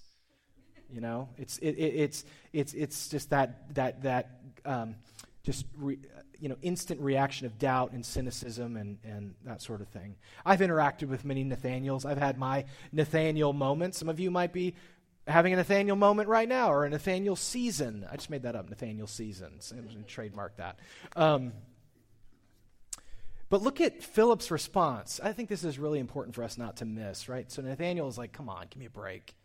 You 0.92 1.02
know, 1.02 1.30
it's 1.38 1.58
it, 1.60 1.72
it, 1.72 1.94
it's 1.96 2.26
it's 2.52 2.74
it's 2.74 3.10
just 3.10 3.30
that 3.30 3.74
that 3.76 4.02
that 4.04 4.40
um, 4.66 4.96
just 5.44 5.66
re, 5.78 6.00
you 6.40 6.50
know 6.50 6.58
instant 6.62 7.00
reaction 7.00 7.46
of 7.46 7.60
doubt 7.60 7.92
and 7.92 8.04
cynicism 8.04 8.76
and 8.76 8.98
and 9.04 9.36
that 9.46 9.62
sort 9.62 9.82
of 9.82 9.88
thing. 9.90 10.16
I've 10.46 10.62
interacted 10.62 11.08
with 11.08 11.26
many 11.26 11.44
Nathaniels. 11.44 12.06
I've 12.06 12.18
had 12.18 12.38
my 12.40 12.66
Nathaniel 12.92 13.54
moments. 13.54 14.00
Some 14.00 14.10
of 14.10 14.20
you 14.20 14.32
might 14.32 14.52
be 14.52 14.74
having 15.28 15.54
a 15.54 15.58
Nathaniel 15.58 15.96
moment 15.96 16.28
right 16.28 16.50
now 16.50 16.72
or 16.72 16.86
a 16.86 16.90
Nathaniel 16.90 17.36
season. 17.36 18.06
I 18.12 18.16
just 18.16 18.30
made 18.30 18.44
that 18.44 18.56
up, 18.56 18.70
Nathaniel 18.70 19.08
seasons. 19.08 19.72
I'm 19.72 19.84
going 19.84 19.98
to 19.98 20.04
trademark 20.04 20.58
that. 20.58 20.80
Um, 21.16 21.54
but 23.50 23.62
look 23.62 23.82
at 23.82 24.04
Philip's 24.04 24.52
response. 24.52 25.20
I 25.24 25.34
think 25.34 25.50
this 25.50 25.64
is 25.64 25.80
really 25.80 26.00
important 26.00 26.36
for 26.36 26.44
us 26.44 26.58
not 26.58 26.78
to 26.78 26.86
miss, 26.86 27.28
right? 27.28 27.52
So 27.52 27.62
Nathaniel 27.62 28.08
is 28.08 28.18
like, 28.18 28.32
come 28.32 28.50
on, 28.50 28.68
give 28.70 28.78
me 28.78 28.86
a 28.86 28.92
break. 28.92 29.36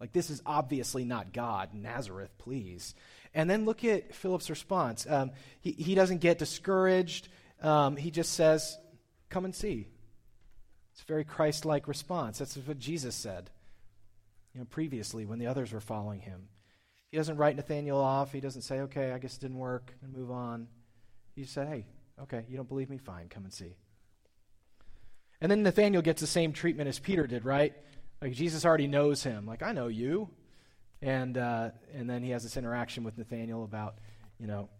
Like, 0.00 0.12
this 0.12 0.28
is 0.28 0.42
obviously 0.44 1.04
not 1.04 1.32
God. 1.32 1.70
Nazareth, 1.72 2.36
please. 2.38 2.94
And 3.34 3.48
then 3.48 3.64
look 3.64 3.84
at 3.84 4.14
Philip's 4.14 4.50
response. 4.50 5.06
Um, 5.08 5.30
he, 5.60 5.72
he 5.72 5.94
doesn't 5.94 6.18
get 6.18 6.38
discouraged. 6.38 7.28
Um, 7.62 7.96
he 7.96 8.10
just 8.10 8.34
says, 8.34 8.76
come 9.30 9.44
and 9.44 9.54
see. 9.54 9.88
It's 10.92 11.02
a 11.02 11.06
very 11.06 11.24
Christ 11.24 11.64
like 11.64 11.88
response. 11.88 12.38
That's 12.38 12.56
what 12.56 12.78
Jesus 12.78 13.14
said 13.14 13.50
you 14.56 14.60
know, 14.60 14.66
previously 14.70 15.26
when 15.26 15.38
the 15.38 15.46
others 15.46 15.70
were 15.70 15.80
following 15.80 16.18
him. 16.18 16.48
He 17.10 17.18
doesn't 17.18 17.36
write 17.36 17.56
Nathaniel 17.56 17.98
off. 18.00 18.32
He 18.32 18.40
doesn't 18.40 18.62
say, 18.62 18.80
okay, 18.80 19.12
I 19.12 19.18
guess 19.18 19.36
it 19.36 19.40
didn't 19.40 19.58
work, 19.58 19.92
and 20.02 20.14
move 20.14 20.30
on. 20.30 20.66
He 21.34 21.44
said, 21.44 21.68
hey, 21.68 21.84
Okay, 22.22 22.44
you 22.48 22.56
don't 22.56 22.68
believe 22.68 22.90
me? 22.90 22.98
Fine, 22.98 23.28
come 23.28 23.44
and 23.44 23.52
see. 23.52 23.76
And 25.40 25.50
then 25.50 25.62
Nathaniel 25.62 26.02
gets 26.02 26.20
the 26.20 26.26
same 26.26 26.52
treatment 26.52 26.88
as 26.88 26.98
Peter 26.98 27.26
did, 27.26 27.44
right? 27.44 27.74
Like 28.22 28.32
Jesus 28.32 28.64
already 28.64 28.86
knows 28.86 29.22
him. 29.22 29.46
Like, 29.46 29.62
I 29.62 29.72
know 29.72 29.88
you. 29.88 30.30
And, 31.02 31.36
uh, 31.36 31.70
and 31.94 32.08
then 32.08 32.22
he 32.22 32.30
has 32.30 32.42
this 32.42 32.56
interaction 32.56 33.04
with 33.04 33.18
Nathaniel 33.18 33.64
about, 33.64 33.98
you 34.38 34.46
know, 34.46 34.70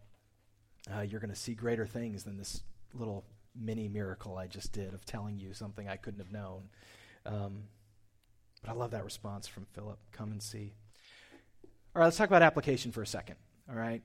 uh, 0.95 1.03
you're 1.03 1.21
going 1.21 1.31
to 1.31 1.37
see 1.37 1.53
greater 1.55 1.87
things 1.87 2.25
than 2.25 2.39
this 2.39 2.63
little 2.95 3.25
mini 3.55 3.89
miracle 3.89 4.39
I 4.39 4.47
just 4.47 4.73
did 4.73 4.95
of 4.95 5.05
telling 5.05 5.39
you 5.39 5.53
something 5.53 5.89
I 5.89 5.97
couldn't 5.97 6.21
have 6.21 6.33
known. 6.33 6.63
Um, 7.27 7.65
but 8.63 8.71
I 8.71 8.75
love 8.75 8.93
that 8.93 9.05
response 9.05 9.47
from 9.47 9.67
Philip. 9.75 9.99
Come 10.13 10.33
and 10.33 10.43
see. 10.43 10.73
All 11.95 12.01
right, 12.01 12.05
let's 12.07 12.17
talk 12.17 12.29
about 12.29 12.43
application 12.43 12.93
for 12.93 13.03
a 13.03 13.07
second 13.07 13.37
all 13.69 13.75
right? 13.75 14.03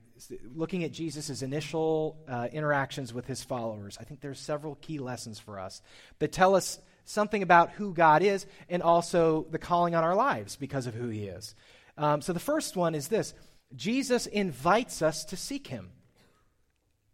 Looking 0.54 0.84
at 0.84 0.92
Jesus' 0.92 1.42
initial 1.42 2.18
uh, 2.28 2.48
interactions 2.52 3.14
with 3.14 3.26
his 3.26 3.44
followers, 3.44 3.96
I 4.00 4.04
think 4.04 4.20
there's 4.20 4.40
several 4.40 4.74
key 4.76 4.98
lessons 4.98 5.38
for 5.38 5.60
us 5.60 5.82
that 6.18 6.32
tell 6.32 6.54
us 6.54 6.80
something 7.04 7.42
about 7.42 7.70
who 7.70 7.94
God 7.94 8.22
is 8.22 8.46
and 8.68 8.82
also 8.82 9.46
the 9.50 9.58
calling 9.58 9.94
on 9.94 10.04
our 10.04 10.16
lives 10.16 10.56
because 10.56 10.86
of 10.86 10.94
who 10.94 11.08
he 11.08 11.26
is. 11.26 11.54
Um, 11.96 12.22
so 12.22 12.32
the 12.32 12.40
first 12.40 12.76
one 12.76 12.94
is 12.94 13.08
this 13.08 13.34
Jesus 13.74 14.26
invites 14.26 15.02
us 15.02 15.24
to 15.26 15.36
seek 15.36 15.66
him. 15.68 15.90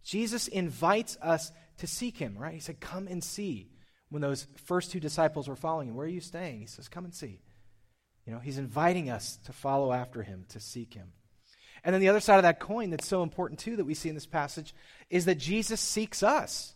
Jesus 0.02 0.48
invites 0.48 1.18
us 1.20 1.52
to 1.78 1.86
seek 1.86 2.16
him, 2.16 2.36
right? 2.38 2.54
He 2.54 2.60
said, 2.60 2.80
Come 2.80 3.08
and 3.08 3.22
see. 3.22 3.70
When 4.10 4.22
those 4.22 4.46
first 4.64 4.90
two 4.90 5.00
disciples 5.00 5.48
were 5.48 5.56
following 5.56 5.88
him, 5.88 5.94
where 5.94 6.06
are 6.06 6.10
you 6.10 6.22
staying? 6.22 6.60
He 6.60 6.66
says, 6.66 6.88
Come 6.88 7.04
and 7.04 7.14
see. 7.14 7.42
You 8.24 8.32
know, 8.32 8.38
he's 8.38 8.58
inviting 8.58 9.10
us 9.10 9.38
to 9.44 9.52
follow 9.52 9.92
after 9.92 10.22
him, 10.22 10.46
to 10.50 10.60
seek 10.60 10.94
him. 10.94 11.12
And 11.84 11.94
then 11.94 12.00
the 12.00 12.08
other 12.08 12.20
side 12.20 12.36
of 12.36 12.42
that 12.42 12.60
coin 12.60 12.90
that's 12.90 13.06
so 13.06 13.22
important 13.22 13.60
too 13.60 13.76
that 13.76 13.84
we 13.84 13.94
see 13.94 14.08
in 14.08 14.14
this 14.14 14.26
passage 14.26 14.74
is 15.10 15.24
that 15.26 15.38
Jesus 15.38 15.80
seeks 15.80 16.22
us. 16.22 16.74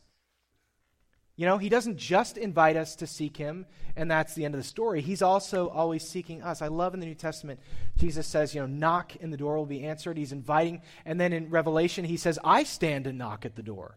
You 1.35 1.47
know, 1.47 1.57
he 1.57 1.71
doesn't 1.71 1.97
just 1.97 2.37
invite 2.37 2.77
us 2.77 2.95
to 2.97 3.07
seek 3.07 3.37
him, 3.39 3.65
and 3.97 4.11
that's 4.11 4.35
the 4.35 4.45
end 4.45 4.55
of 4.55 4.61
the 4.61 4.67
story. 4.67 5.01
He's 5.01 5.23
also 5.23 5.69
always 5.69 6.07
seeking 6.07 6.43
us. 6.43 6.61
I 6.61 6.69
love 6.69 6.93
in 6.93 7.01
the 7.01 7.07
New 7.07 7.15
Testament, 7.15 7.59
Jesus 7.97 8.27
says, 8.27 8.55
you 8.55 8.61
know, 8.61 8.67
knock 8.67 9.15
and 9.21 9.33
the 9.33 9.39
door 9.39 9.57
will 9.57 9.67
be 9.67 9.85
answered. 9.85 10.19
He's 10.19 10.33
inviting. 10.33 10.83
And 11.07 11.19
then 11.19 11.33
in 11.33 11.49
Revelation, 11.49 12.05
he 12.05 12.19
says, 12.19 12.39
I 12.45 12.65
stand 12.65 13.07
and 13.07 13.17
knock 13.17 13.47
at 13.47 13.57
the 13.57 13.63
door. 13.63 13.97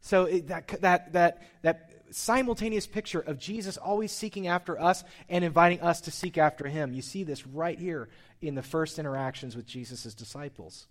So 0.00 0.24
it, 0.24 0.48
that, 0.48 0.68
that, 0.80 1.12
that, 1.12 1.42
that 1.62 2.03
simultaneous 2.14 2.86
picture 2.86 3.20
of 3.20 3.38
Jesus 3.38 3.76
always 3.76 4.12
seeking 4.12 4.46
after 4.46 4.80
us 4.80 5.04
and 5.28 5.44
inviting 5.44 5.80
us 5.80 6.02
to 6.02 6.10
seek 6.10 6.38
after 6.38 6.68
him. 6.68 6.92
You 6.92 7.02
see 7.02 7.24
this 7.24 7.46
right 7.46 7.78
here 7.78 8.08
in 8.40 8.54
the 8.54 8.62
first 8.62 8.98
interactions 8.98 9.56
with 9.56 9.66
Jesus' 9.66 10.14
disciples. 10.14 10.86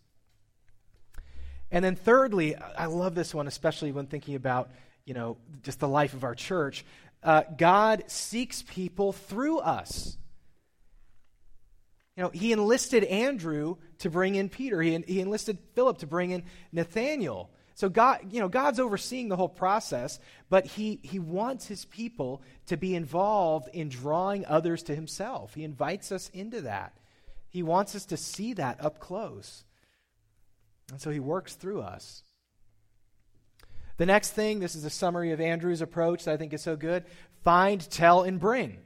And 1.72 1.84
then 1.84 1.96
thirdly, 1.96 2.56
I 2.56 2.86
love 2.86 3.16
this 3.16 3.34
one, 3.34 3.48
especially 3.48 3.92
when 3.92 4.06
thinking 4.06 4.36
about, 4.36 4.70
you 5.06 5.14
know, 5.14 5.38
just 5.64 5.80
the 5.80 5.88
life 5.88 6.14
of 6.14 6.24
our 6.24 6.36
church. 6.36 6.86
Uh, 7.24 7.44
God 7.58 8.04
seeks 8.08 8.62
people 8.62 9.14
through 9.14 9.60
us. 9.60 10.18
You 12.16 12.24
know, 12.24 12.30
he 12.30 12.52
enlisted 12.52 13.04
Andrew 13.06 13.78
to 14.00 14.10
bring 14.10 14.36
in 14.36 14.50
Peter. 14.50 14.82
He, 14.82 14.96
he 15.08 15.20
enlisted 15.20 15.58
Philip 15.74 16.00
to 16.00 16.08
bring 16.08 16.32
in 16.32 16.44
Nathaniel. 16.72 17.50
So 17.76 17.90
God, 17.90 18.20
you 18.30 18.40
know, 18.40 18.50
God's 18.50 18.80
overseeing 18.80 19.30
the 19.30 19.36
whole 19.36 19.50
process, 19.50 20.20
but 20.50 20.66
he, 20.66 21.00
he 21.02 21.20
wants 21.20 21.68
his 21.68 21.86
people 21.86 22.42
to 22.68 22.78
be 22.78 22.96
involved 22.96 23.70
in 23.74 23.90
drawing 23.90 24.46
others 24.46 24.84
to 24.84 24.96
himself. 24.96 25.56
He 25.56 25.64
invites 25.64 26.12
us 26.12 26.30
into 26.34 26.62
that. 26.62 26.94
He 27.50 27.64
wants 27.64 27.96
us 27.96 28.06
to 28.06 28.18
see 28.18 28.54
that 28.54 28.84
up 28.84 29.00
close. 29.00 29.64
And 30.92 31.02
so 31.02 31.10
he 31.10 31.20
works 31.20 31.56
through 31.56 31.82
us. 31.82 32.24
The 33.98 34.06
next 34.06 34.32
thing, 34.32 34.60
this 34.60 34.76
is 34.76 34.86
a 34.86 34.90
summary 34.90 35.32
of 35.32 35.42
Andrew's 35.42 35.82
approach 35.82 36.26
that 36.26 36.34
I 36.34 36.38
think 36.38 36.54
is 36.54 36.62
so 36.62 36.76
good 36.76 37.06
find, 37.44 37.82
tell, 37.90 38.24
and 38.24 38.40
bring. 38.40 38.78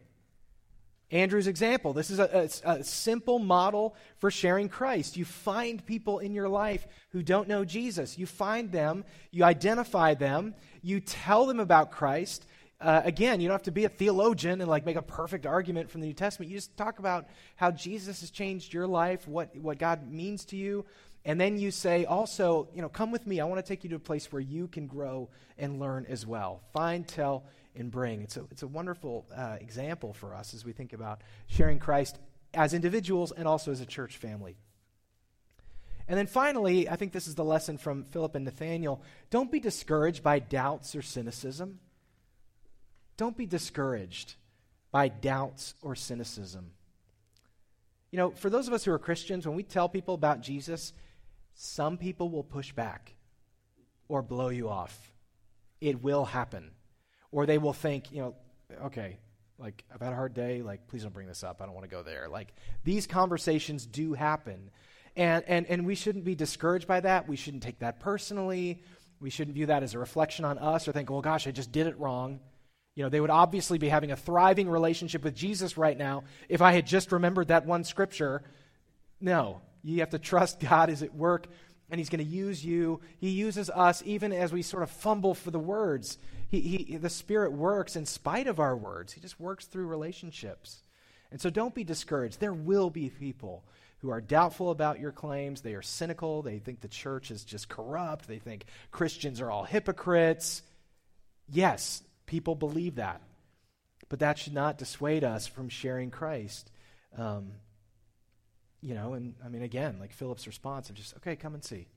Andrew's 1.11 1.47
example. 1.47 1.93
This 1.93 2.09
is 2.09 2.19
a, 2.19 2.49
a, 2.65 2.71
a, 2.71 2.83
simple 2.83 3.39
model 3.39 3.95
for 4.17 4.29
sharing 4.29 4.67
Christ. 4.67 5.15
You 5.15 5.23
find 5.23 5.85
people 5.85 6.19
in 6.19 6.33
your 6.33 6.49
life 6.49 6.85
who 7.11 7.23
don't 7.23 7.47
know 7.47 7.63
Jesus. 7.63 8.17
You 8.17 8.25
find 8.25 8.71
them, 8.71 9.05
you 9.31 9.45
identify 9.45 10.15
them, 10.15 10.53
you 10.81 10.99
tell 10.99 11.45
them 11.45 11.61
about 11.61 11.91
Christ. 11.91 12.45
Uh, 12.81 13.01
again, 13.05 13.39
you 13.39 13.47
don't 13.47 13.55
have 13.55 13.63
to 13.63 13.71
be 13.71 13.85
a 13.85 13.89
theologian 13.89 14.59
and 14.59 14.69
like 14.69 14.85
make 14.85 14.97
a 14.97 15.01
perfect 15.01 15.45
argument 15.45 15.89
from 15.89 16.01
the 16.01 16.07
New 16.07 16.13
Testament. 16.13 16.51
You 16.51 16.57
just 16.57 16.75
talk 16.75 16.99
about 16.99 17.27
how 17.55 17.71
Jesus 17.71 18.19
has 18.19 18.29
changed 18.29 18.73
your 18.73 18.85
life, 18.85 19.27
what, 19.27 19.55
what 19.55 19.79
God 19.79 20.11
means 20.11 20.43
to 20.45 20.57
you, 20.57 20.85
and 21.27 21.41
then 21.41 21.57
you 21.57 21.71
say 21.71 22.05
also, 22.05 22.69
you 22.73 22.81
know, 22.81 22.87
come 22.87 23.11
with 23.11 23.27
me. 23.27 23.41
I 23.41 23.43
want 23.45 23.63
to 23.63 23.67
take 23.67 23.83
you 23.83 23.89
to 23.89 23.97
a 23.97 23.99
place 23.99 24.31
where 24.31 24.41
you 24.41 24.67
can 24.69 24.87
grow 24.87 25.29
and 25.57 25.77
learn 25.77 26.05
as 26.07 26.25
well. 26.25 26.61
Find, 26.71 27.05
tell, 27.05 27.43
and 27.79 27.91
bring. 27.91 28.21
It's 28.21 28.37
a, 28.37 28.45
it's 28.51 28.63
a 28.63 28.67
wonderful 28.67 29.25
uh, 29.35 29.57
example 29.59 30.13
for 30.13 30.33
us 30.33 30.53
as 30.53 30.65
we 30.65 30.73
think 30.73 30.93
about 30.93 31.21
sharing 31.47 31.79
Christ 31.79 32.17
as 32.53 32.73
individuals 32.73 33.31
and 33.31 33.47
also 33.47 33.71
as 33.71 33.81
a 33.81 33.85
church 33.85 34.17
family. 34.17 34.57
And 36.07 36.17
then 36.17 36.27
finally, 36.27 36.87
I 36.87 36.95
think 36.95 37.11
this 37.11 37.27
is 37.27 37.35
the 37.35 37.43
lesson 37.43 37.77
from 37.77 38.05
Philip 38.05 38.35
and 38.35 38.45
Nathaniel. 38.45 39.01
Don't 39.29 39.51
be 39.51 39.59
discouraged 39.59 40.23
by 40.23 40.39
doubts 40.39 40.95
or 40.95 41.01
cynicism. 41.01 41.79
Don't 43.17 43.35
be 43.35 43.45
discouraged 43.45 44.35
by 44.91 45.09
doubts 45.09 45.73
or 45.81 45.95
cynicism. 45.95 46.71
You 48.11 48.17
know, 48.17 48.31
for 48.31 48.49
those 48.49 48.67
of 48.67 48.73
us 48.73 48.85
who 48.85 48.91
are 48.91 48.99
Christians, 48.99 49.45
when 49.45 49.57
we 49.57 49.63
tell 49.63 49.89
people 49.89 50.13
about 50.13 50.41
Jesus, 50.41 50.93
some 51.55 51.97
people 51.97 52.29
will 52.29 52.43
push 52.43 52.71
back 52.71 53.15
or 54.07 54.21
blow 54.21 54.47
you 54.49 54.69
off. 54.69 55.11
It 55.81 56.01
will 56.01 56.23
happen. 56.23 56.71
Or 57.31 57.45
they 57.45 57.57
will 57.57 57.73
think, 57.73 58.11
you 58.11 58.21
know, 58.21 58.35
okay, 58.85 59.19
like, 59.59 59.83
I've 59.93 60.01
had 60.01 60.13
a 60.13 60.15
hard 60.15 60.33
day. 60.33 60.61
Like, 60.61 60.87
please 60.87 61.03
don't 61.03 61.13
bring 61.13 61.27
this 61.27 61.43
up. 61.43 61.61
I 61.61 61.65
don't 61.65 61.73
want 61.73 61.85
to 61.85 61.89
go 61.89 62.03
there. 62.03 62.27
Like, 62.29 62.53
these 62.83 63.07
conversations 63.07 63.85
do 63.85 64.13
happen. 64.13 64.69
And, 65.15 65.43
and, 65.47 65.65
and 65.65 65.85
we 65.85 65.95
shouldn't 65.95 66.25
be 66.25 66.35
discouraged 66.35 66.87
by 66.87 66.99
that. 66.99 67.27
We 67.27 67.35
shouldn't 67.35 67.63
take 67.63 67.79
that 67.79 67.99
personally. 67.99 68.83
We 69.19 69.31
shouldn't 69.31 69.55
view 69.55 69.65
that 69.65 69.81
as 69.81 69.95
a 69.95 69.99
reflection 69.99 70.45
on 70.45 70.59
us 70.59 70.87
or 70.87 70.91
think, 70.91 71.09
well, 71.09 71.21
gosh, 71.21 71.47
I 71.47 71.51
just 71.51 71.71
did 71.71 71.87
it 71.87 71.99
wrong. 71.99 72.39
You 72.95 73.03
know, 73.03 73.09
they 73.09 73.19
would 73.19 73.31
obviously 73.31 73.77
be 73.77 73.89
having 73.89 74.11
a 74.11 74.15
thriving 74.15 74.69
relationship 74.69 75.23
with 75.23 75.35
Jesus 75.35 75.77
right 75.77 75.97
now 75.97 76.23
if 76.49 76.61
I 76.61 76.71
had 76.71 76.85
just 76.85 77.11
remembered 77.11 77.47
that 77.47 77.65
one 77.65 77.83
scripture. 77.83 78.43
No, 79.19 79.61
you 79.83 79.99
have 79.99 80.11
to 80.11 80.19
trust 80.19 80.59
God 80.59 80.89
is 80.89 81.01
at 81.01 81.15
work 81.15 81.47
and 81.89 81.99
He's 81.99 82.09
going 82.09 82.23
to 82.23 82.31
use 82.31 82.63
you. 82.63 83.01
He 83.19 83.29
uses 83.29 83.69
us 83.69 84.03
even 84.05 84.33
as 84.33 84.51
we 84.51 84.61
sort 84.61 84.83
of 84.83 84.91
fumble 84.91 85.33
for 85.33 85.51
the 85.51 85.59
words. 85.59 86.17
He, 86.49 86.61
he, 86.61 86.97
the 86.97 87.09
Spirit 87.09 87.51
works 87.51 87.95
in 87.95 88.05
spite 88.05 88.47
of 88.47 88.59
our 88.59 88.75
words, 88.75 89.13
He 89.13 89.21
just 89.21 89.39
works 89.39 89.65
through 89.65 89.87
relationships. 89.87 90.83
And 91.31 91.41
so 91.41 91.49
don't 91.49 91.75
be 91.75 91.83
discouraged. 91.83 92.39
There 92.39 92.53
will 92.53 92.89
be 92.89 93.09
people 93.09 93.65
who 93.99 94.09
are 94.09 94.21
doubtful 94.21 94.71
about 94.71 94.99
your 94.99 95.11
claims. 95.11 95.61
They 95.61 95.73
are 95.73 95.81
cynical. 95.81 96.41
They 96.41 96.59
think 96.59 96.79
the 96.79 96.87
church 96.87 97.31
is 97.31 97.43
just 97.43 97.67
corrupt. 97.67 98.27
They 98.27 98.39
think 98.39 98.65
Christians 98.91 99.41
are 99.41 99.51
all 99.51 99.65
hypocrites. 99.65 100.61
Yes, 101.49 102.03
people 102.25 102.55
believe 102.55 102.95
that. 102.95 103.21
But 104.07 104.19
that 104.19 104.37
should 104.37 104.53
not 104.53 104.77
dissuade 104.77 105.23
us 105.23 105.47
from 105.47 105.67
sharing 105.67 106.11
Christ. 106.11 106.71
Um, 107.17 107.53
you 108.81 108.93
know, 108.93 109.13
and 109.13 109.33
I 109.43 109.49
mean, 109.49 109.63
again, 109.63 109.97
like 109.99 110.13
Philip's 110.13 110.47
response 110.47 110.89
of 110.89 110.95
just, 110.95 111.15
okay, 111.17 111.35
come 111.35 111.55
and 111.55 111.63
see. 111.63 111.87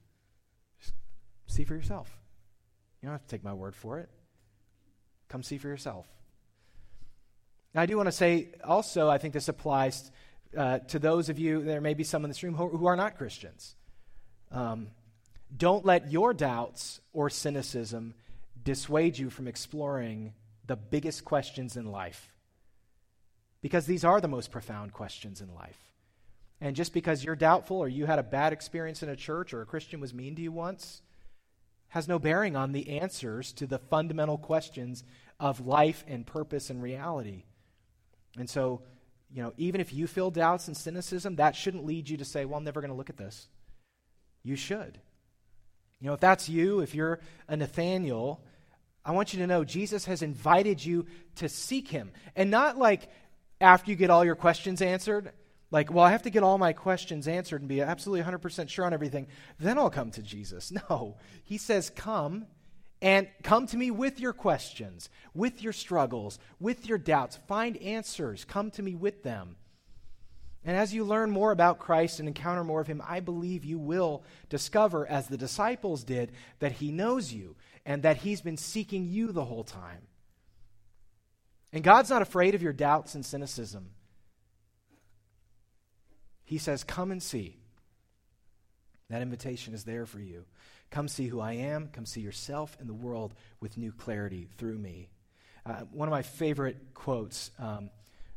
Just 0.80 0.94
see 1.46 1.64
for 1.64 1.74
yourself. 1.74 2.18
You 3.00 3.06
don't 3.06 3.14
have 3.14 3.26
to 3.26 3.28
take 3.28 3.44
my 3.44 3.54
word 3.54 3.76
for 3.76 3.98
it. 3.98 4.08
Come 5.30 5.42
see 5.44 5.58
for 5.58 5.68
yourself. 5.68 6.06
Now, 7.72 7.82
I 7.82 7.86
do 7.86 7.96
want 7.96 8.08
to 8.08 8.12
say 8.12 8.48
also, 8.64 9.08
I 9.08 9.18
think 9.18 9.32
this 9.32 9.48
applies 9.48 10.10
uh, 10.56 10.80
to 10.80 10.98
those 10.98 11.28
of 11.28 11.38
you, 11.38 11.62
there 11.62 11.80
may 11.80 11.94
be 11.94 12.02
some 12.02 12.24
in 12.24 12.30
this 12.30 12.42
room 12.42 12.54
who, 12.54 12.68
who 12.68 12.86
are 12.86 12.96
not 12.96 13.16
Christians. 13.16 13.76
Um, 14.50 14.88
don't 15.56 15.86
let 15.86 16.10
your 16.10 16.34
doubts 16.34 17.00
or 17.12 17.30
cynicism 17.30 18.14
dissuade 18.62 19.16
you 19.16 19.30
from 19.30 19.46
exploring 19.46 20.34
the 20.66 20.74
biggest 20.74 21.24
questions 21.24 21.76
in 21.76 21.86
life. 21.86 22.32
Because 23.62 23.86
these 23.86 24.04
are 24.04 24.20
the 24.20 24.28
most 24.28 24.50
profound 24.50 24.92
questions 24.92 25.40
in 25.40 25.54
life. 25.54 25.78
And 26.60 26.74
just 26.74 26.92
because 26.92 27.24
you're 27.24 27.36
doubtful 27.36 27.78
or 27.78 27.88
you 27.88 28.06
had 28.06 28.18
a 28.18 28.24
bad 28.24 28.52
experience 28.52 29.04
in 29.04 29.08
a 29.08 29.16
church 29.16 29.54
or 29.54 29.62
a 29.62 29.66
Christian 29.66 30.00
was 30.00 30.12
mean 30.12 30.34
to 30.34 30.42
you 30.42 30.50
once 30.50 31.02
has 31.90 32.08
no 32.08 32.18
bearing 32.18 32.56
on 32.56 32.72
the 32.72 32.98
answers 32.98 33.52
to 33.52 33.66
the 33.66 33.78
fundamental 33.78 34.38
questions 34.38 35.04
of 35.38 35.66
life 35.66 36.04
and 36.08 36.26
purpose 36.26 36.70
and 36.70 36.82
reality. 36.82 37.44
And 38.38 38.48
so, 38.48 38.82
you 39.32 39.42
know, 39.42 39.52
even 39.56 39.80
if 39.80 39.92
you 39.92 40.06
feel 40.06 40.30
doubts 40.30 40.68
and 40.68 40.76
cynicism, 40.76 41.36
that 41.36 41.56
shouldn't 41.56 41.84
lead 41.84 42.08
you 42.08 42.16
to 42.16 42.24
say, 42.24 42.44
well, 42.44 42.58
I'm 42.58 42.64
never 42.64 42.80
going 42.80 42.90
to 42.90 42.96
look 42.96 43.10
at 43.10 43.16
this. 43.16 43.48
You 44.42 44.56
should. 44.56 44.98
You 46.00 46.08
know, 46.08 46.14
if 46.14 46.20
that's 46.20 46.48
you, 46.48 46.80
if 46.80 46.94
you're 46.94 47.20
a 47.48 47.56
Nathaniel, 47.56 48.42
I 49.04 49.12
want 49.12 49.32
you 49.32 49.40
to 49.40 49.46
know 49.46 49.64
Jesus 49.64 50.04
has 50.06 50.22
invited 50.22 50.84
you 50.84 51.06
to 51.36 51.48
seek 51.48 51.88
him. 51.88 52.12
And 52.36 52.50
not 52.50 52.78
like 52.78 53.10
after 53.60 53.90
you 53.90 53.96
get 53.96 54.10
all 54.10 54.24
your 54.24 54.36
questions 54.36 54.80
answered, 54.80 55.32
like, 55.70 55.92
well, 55.92 56.04
I 56.04 56.10
have 56.10 56.22
to 56.22 56.30
get 56.30 56.42
all 56.42 56.58
my 56.58 56.72
questions 56.72 57.28
answered 57.28 57.62
and 57.62 57.68
be 57.68 57.80
absolutely 57.80 58.24
100% 58.24 58.68
sure 58.68 58.84
on 58.84 58.92
everything. 58.92 59.28
Then 59.58 59.78
I'll 59.78 59.90
come 59.90 60.10
to 60.12 60.22
Jesus. 60.22 60.72
No. 60.90 61.16
He 61.44 61.58
says, 61.58 61.90
come 61.90 62.46
and 63.02 63.28
come 63.42 63.66
to 63.68 63.76
me 63.76 63.90
with 63.90 64.20
your 64.20 64.32
questions, 64.32 65.08
with 65.34 65.62
your 65.62 65.72
struggles, 65.72 66.38
with 66.58 66.86
your 66.86 66.98
doubts. 66.98 67.38
Find 67.48 67.76
answers. 67.78 68.44
Come 68.44 68.70
to 68.72 68.82
me 68.82 68.94
with 68.94 69.22
them. 69.22 69.56
And 70.64 70.76
as 70.76 70.92
you 70.92 71.04
learn 71.04 71.30
more 71.30 71.52
about 71.52 71.78
Christ 71.78 72.18
and 72.18 72.28
encounter 72.28 72.64
more 72.64 72.80
of 72.80 72.86
him, 72.86 73.02
I 73.06 73.20
believe 73.20 73.64
you 73.64 73.78
will 73.78 74.24
discover, 74.50 75.06
as 75.06 75.26
the 75.26 75.38
disciples 75.38 76.04
did, 76.04 76.32
that 76.58 76.72
he 76.72 76.92
knows 76.92 77.32
you 77.32 77.56
and 77.86 78.02
that 78.02 78.18
he's 78.18 78.42
been 78.42 78.58
seeking 78.58 79.06
you 79.06 79.32
the 79.32 79.44
whole 79.44 79.64
time. 79.64 80.02
And 81.72 81.84
God's 81.84 82.10
not 82.10 82.20
afraid 82.20 82.54
of 82.54 82.62
your 82.62 82.72
doubts 82.72 83.14
and 83.14 83.24
cynicism. 83.24 83.90
He 86.50 86.58
says, 86.58 86.82
Come 86.82 87.12
and 87.12 87.22
see. 87.22 87.60
That 89.08 89.22
invitation 89.22 89.72
is 89.72 89.84
there 89.84 90.04
for 90.04 90.18
you. 90.18 90.46
Come 90.90 91.06
see 91.06 91.28
who 91.28 91.38
I 91.38 91.52
am. 91.52 91.86
Come 91.92 92.04
see 92.04 92.22
yourself 92.22 92.76
and 92.80 92.88
the 92.88 92.92
world 92.92 93.34
with 93.60 93.78
new 93.78 93.92
clarity 93.92 94.48
through 94.58 94.76
me. 94.76 95.10
Uh, 95.64 95.82
one 95.92 96.08
of 96.08 96.10
my 96.10 96.22
favorite 96.22 96.92
quotes 96.92 97.52
um, 97.60 97.90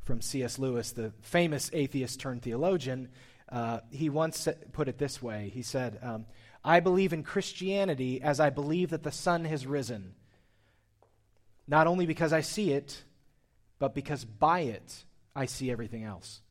from 0.04 0.22
C.S. 0.22 0.60
Lewis, 0.60 0.92
the 0.92 1.12
famous 1.22 1.72
atheist 1.74 2.20
turned 2.20 2.44
theologian, 2.44 3.10
uh, 3.50 3.80
he 3.90 4.12
once 4.12 4.48
put 4.74 4.88
it 4.88 5.00
this 5.00 5.20
way 5.20 5.50
He 5.52 5.64
said, 5.64 5.98
um, 6.04 6.28
I 6.64 6.82
believe 6.82 7.14
in 7.14 7.24
Christianity 7.24 8.22
as 8.22 8.40
I 8.40 8.52
believe 8.52 8.92
that 8.92 9.02
the 9.02 9.12
sun 9.12 9.44
has 9.46 9.66
risen, 9.66 10.14
not 11.68 11.88
only 11.88 12.06
because 12.06 12.32
I 12.32 12.42
see 12.42 12.74
it, 12.74 13.04
but 13.80 13.96
because 13.96 14.24
by 14.24 14.60
it 14.60 15.04
I 15.36 15.48
see 15.48 15.72
everything 15.72 16.04
else. 16.04 16.43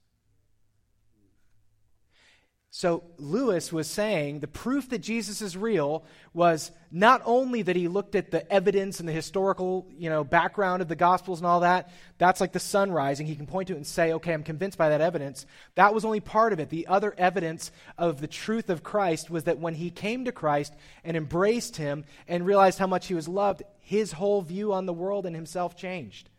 So 2.74 3.04
Lewis 3.18 3.70
was 3.70 3.86
saying 3.86 4.40
the 4.40 4.48
proof 4.48 4.88
that 4.88 5.00
Jesus 5.00 5.42
is 5.42 5.58
real 5.58 6.04
was 6.32 6.70
not 6.90 7.20
only 7.26 7.60
that 7.60 7.76
he 7.76 7.86
looked 7.86 8.14
at 8.14 8.30
the 8.30 8.50
evidence 8.50 8.98
and 8.98 9.06
the 9.06 9.12
historical, 9.12 9.86
you 9.94 10.08
know, 10.08 10.24
background 10.24 10.80
of 10.80 10.88
the 10.88 10.96
gospels 10.96 11.38
and 11.38 11.46
all 11.46 11.60
that. 11.60 11.90
That's 12.16 12.40
like 12.40 12.52
the 12.52 12.58
sun 12.58 12.90
rising. 12.90 13.26
He 13.26 13.36
can 13.36 13.46
point 13.46 13.68
to 13.68 13.74
it 13.74 13.76
and 13.76 13.86
say, 13.86 14.14
"Okay, 14.14 14.32
I'm 14.32 14.42
convinced 14.42 14.78
by 14.78 14.88
that 14.88 15.02
evidence." 15.02 15.44
That 15.74 15.92
was 15.92 16.06
only 16.06 16.20
part 16.20 16.54
of 16.54 16.60
it. 16.60 16.70
The 16.70 16.86
other 16.86 17.14
evidence 17.18 17.72
of 17.98 18.22
the 18.22 18.26
truth 18.26 18.70
of 18.70 18.82
Christ 18.82 19.28
was 19.28 19.44
that 19.44 19.58
when 19.58 19.74
he 19.74 19.90
came 19.90 20.24
to 20.24 20.32
Christ 20.32 20.72
and 21.04 21.14
embraced 21.14 21.76
him 21.76 22.06
and 22.26 22.46
realized 22.46 22.78
how 22.78 22.86
much 22.86 23.06
he 23.06 23.14
was 23.14 23.28
loved, 23.28 23.62
his 23.80 24.12
whole 24.12 24.40
view 24.40 24.72
on 24.72 24.86
the 24.86 24.94
world 24.94 25.26
and 25.26 25.36
himself 25.36 25.76
changed. 25.76 26.30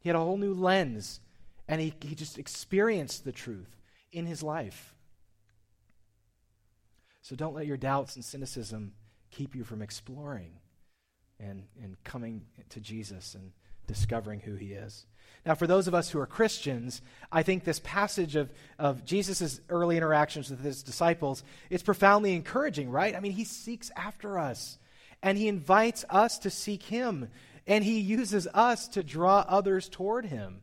He 0.00 0.08
had 0.08 0.16
a 0.16 0.18
whole 0.18 0.38
new 0.38 0.54
lens 0.54 1.20
and 1.68 1.80
he, 1.80 1.94
he 2.00 2.16
just 2.16 2.36
experienced 2.36 3.24
the 3.24 3.30
truth 3.30 3.76
in 4.10 4.26
his 4.26 4.42
life. 4.42 4.92
So 7.22 7.36
don't 7.36 7.54
let 7.54 7.66
your 7.66 7.76
doubts 7.76 8.16
and 8.16 8.24
cynicism 8.24 8.92
keep 9.30 9.54
you 9.54 9.64
from 9.64 9.82
exploring 9.82 10.52
and, 11.38 11.64
and 11.82 12.02
coming 12.04 12.42
to 12.70 12.80
Jesus 12.80 13.34
and 13.34 13.52
discovering 13.86 14.40
who 14.40 14.54
he 14.54 14.72
is. 14.72 15.06
Now, 15.44 15.54
for 15.54 15.66
those 15.66 15.88
of 15.88 15.94
us 15.94 16.10
who 16.10 16.20
are 16.20 16.26
Christians, 16.26 17.00
I 17.32 17.42
think 17.42 17.64
this 17.64 17.80
passage 17.82 18.36
of, 18.36 18.52
of 18.78 19.04
Jesus' 19.04 19.60
early 19.68 19.96
interactions 19.96 20.50
with 20.50 20.62
his 20.62 20.82
disciples 20.82 21.42
is 21.70 21.82
profoundly 21.82 22.34
encouraging, 22.34 22.90
right? 22.90 23.16
I 23.16 23.20
mean, 23.20 23.32
he 23.32 23.44
seeks 23.44 23.90
after 23.96 24.38
us, 24.38 24.78
and 25.22 25.38
he 25.38 25.48
invites 25.48 26.04
us 26.10 26.38
to 26.40 26.50
seek 26.50 26.84
him, 26.84 27.30
and 27.66 27.82
he 27.82 28.00
uses 28.00 28.46
us 28.52 28.86
to 28.88 29.02
draw 29.02 29.44
others 29.48 29.88
toward 29.88 30.26
him. 30.26 30.60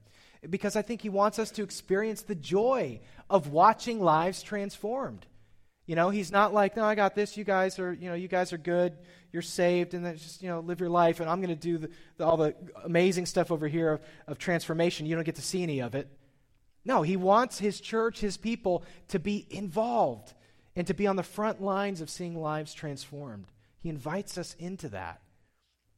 Because 0.48 0.76
I 0.76 0.84
think 0.84 1.02
he 1.02 1.10
wants 1.10 1.39
us 1.39 1.50
to 1.52 1.63
experience 1.63 2.22
the 2.22 2.36
joy 2.36 3.02
of 3.30 3.52
watching 3.52 4.00
lives 4.00 4.43
transformed. 4.43 5.26
You 5.88 5.95
know, 5.95 6.10
he's 6.10 6.32
not 6.32 6.54
like, 6.54 6.76
no, 6.76 6.84
I 6.84 6.95
got 6.95 7.15
this. 7.15 7.38
You 7.38 7.45
guys 7.45 7.80
are, 7.80 7.93
you 7.93 8.10
know, 8.10 8.15
you 8.15 8.28
guys 8.28 8.54
are 8.54 8.58
good. 8.58 8.93
You're 9.32 9.41
saved, 9.41 9.93
and 9.93 10.06
then 10.06 10.17
just, 10.17 10.43
you 10.43 10.50
know, 10.50 10.60
live 10.60 10.80
your 10.80 10.89
life. 10.89 11.19
And 11.19 11.30
I'm 11.30 11.41
going 11.41 11.50
to 11.50 11.56
do 11.56 11.78
the, 11.78 11.89
the, 12.17 12.26
all 12.26 12.38
the 12.38 12.56
amazing 12.84 13.26
stuff 13.26 13.52
over 13.52 13.67
here 13.67 13.93
of, 13.93 14.02
of 14.28 14.38
transformation. 14.38 15.06
You 15.06 15.15
don't 15.15 15.23
get 15.23 15.36
to 15.36 15.41
see 15.41 15.63
any 15.63 15.82
of 15.82 15.95
it. 15.95 16.10
No, 16.84 17.02
he 17.02 17.15
wants 17.15 17.58
his 17.58 17.82
church, 17.82 18.19
his 18.19 18.38
people, 18.38 18.84
to 19.10 19.19
be 19.19 19.47
involved 19.50 20.34
and 20.76 20.86
to 20.88 20.93
be 20.93 21.08
on 21.08 21.15
the 21.15 21.23
front 21.23 21.62
lines 21.62 22.02
of 22.02 22.10
seeing 22.10 22.39
lives 22.39 22.73
transformed. 22.73 23.47
He 23.80 23.89
invites 23.89 24.38
us 24.38 24.56
into 24.60 24.89
that. 24.89 25.21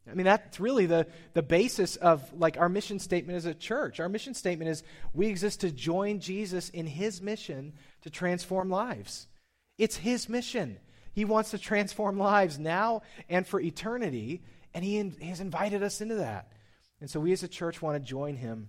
I 0.10 0.14
mean, 0.14 0.26
that's 0.26 0.60
really 0.60 0.86
the, 0.86 1.08
the 1.34 1.44
basis 1.44 1.96
of 1.96 2.32
like 2.34 2.58
our 2.58 2.70
mission 2.70 3.00
statement 3.00 3.38
as 3.38 3.46
a 3.46 3.54
church. 3.54 4.00
Our 4.00 4.10
mission 4.10 4.34
statement 4.34 4.70
is 4.70 4.84
we 5.14 5.28
exist 5.28 5.62
to 5.62 5.72
join 5.72 6.20
Jesus 6.20 6.70
in 6.70 6.88
his 6.88 7.22
mission 7.22 7.74
to 8.02 8.10
transform 8.10 8.70
lives. 8.70 9.28
It's 9.80 9.96
his 9.96 10.30
mission. 10.30 10.78
He 11.14 11.26
wants 11.26 11.52
to 11.52 11.58
transform 11.58 12.20
lives 12.20 12.60
now 12.60 13.02
and 13.30 13.48
for 13.48 13.60
eternity, 13.60 14.44
and 14.74 14.86
he, 14.86 14.98
in, 14.98 15.16
he 15.20 15.30
has 15.30 15.40
invited 15.40 15.82
us 15.82 16.02
into 16.02 16.16
that. 16.16 16.52
And 17.02 17.10
so 17.10 17.20
we 17.20 17.32
as 17.32 17.42
a 17.42 17.48
church 17.48 17.82
want 17.82 17.96
to 17.96 18.08
join 18.08 18.36
him 18.36 18.68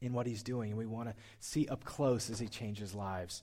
in 0.00 0.14
what 0.14 0.26
he's 0.26 0.42
doing, 0.42 0.70
and 0.70 0.78
we 0.78 0.86
want 0.86 1.08
to 1.08 1.14
see 1.40 1.68
up 1.68 1.84
close 1.84 2.30
as 2.30 2.38
he 2.38 2.48
changes 2.48 2.94
lives. 2.94 3.42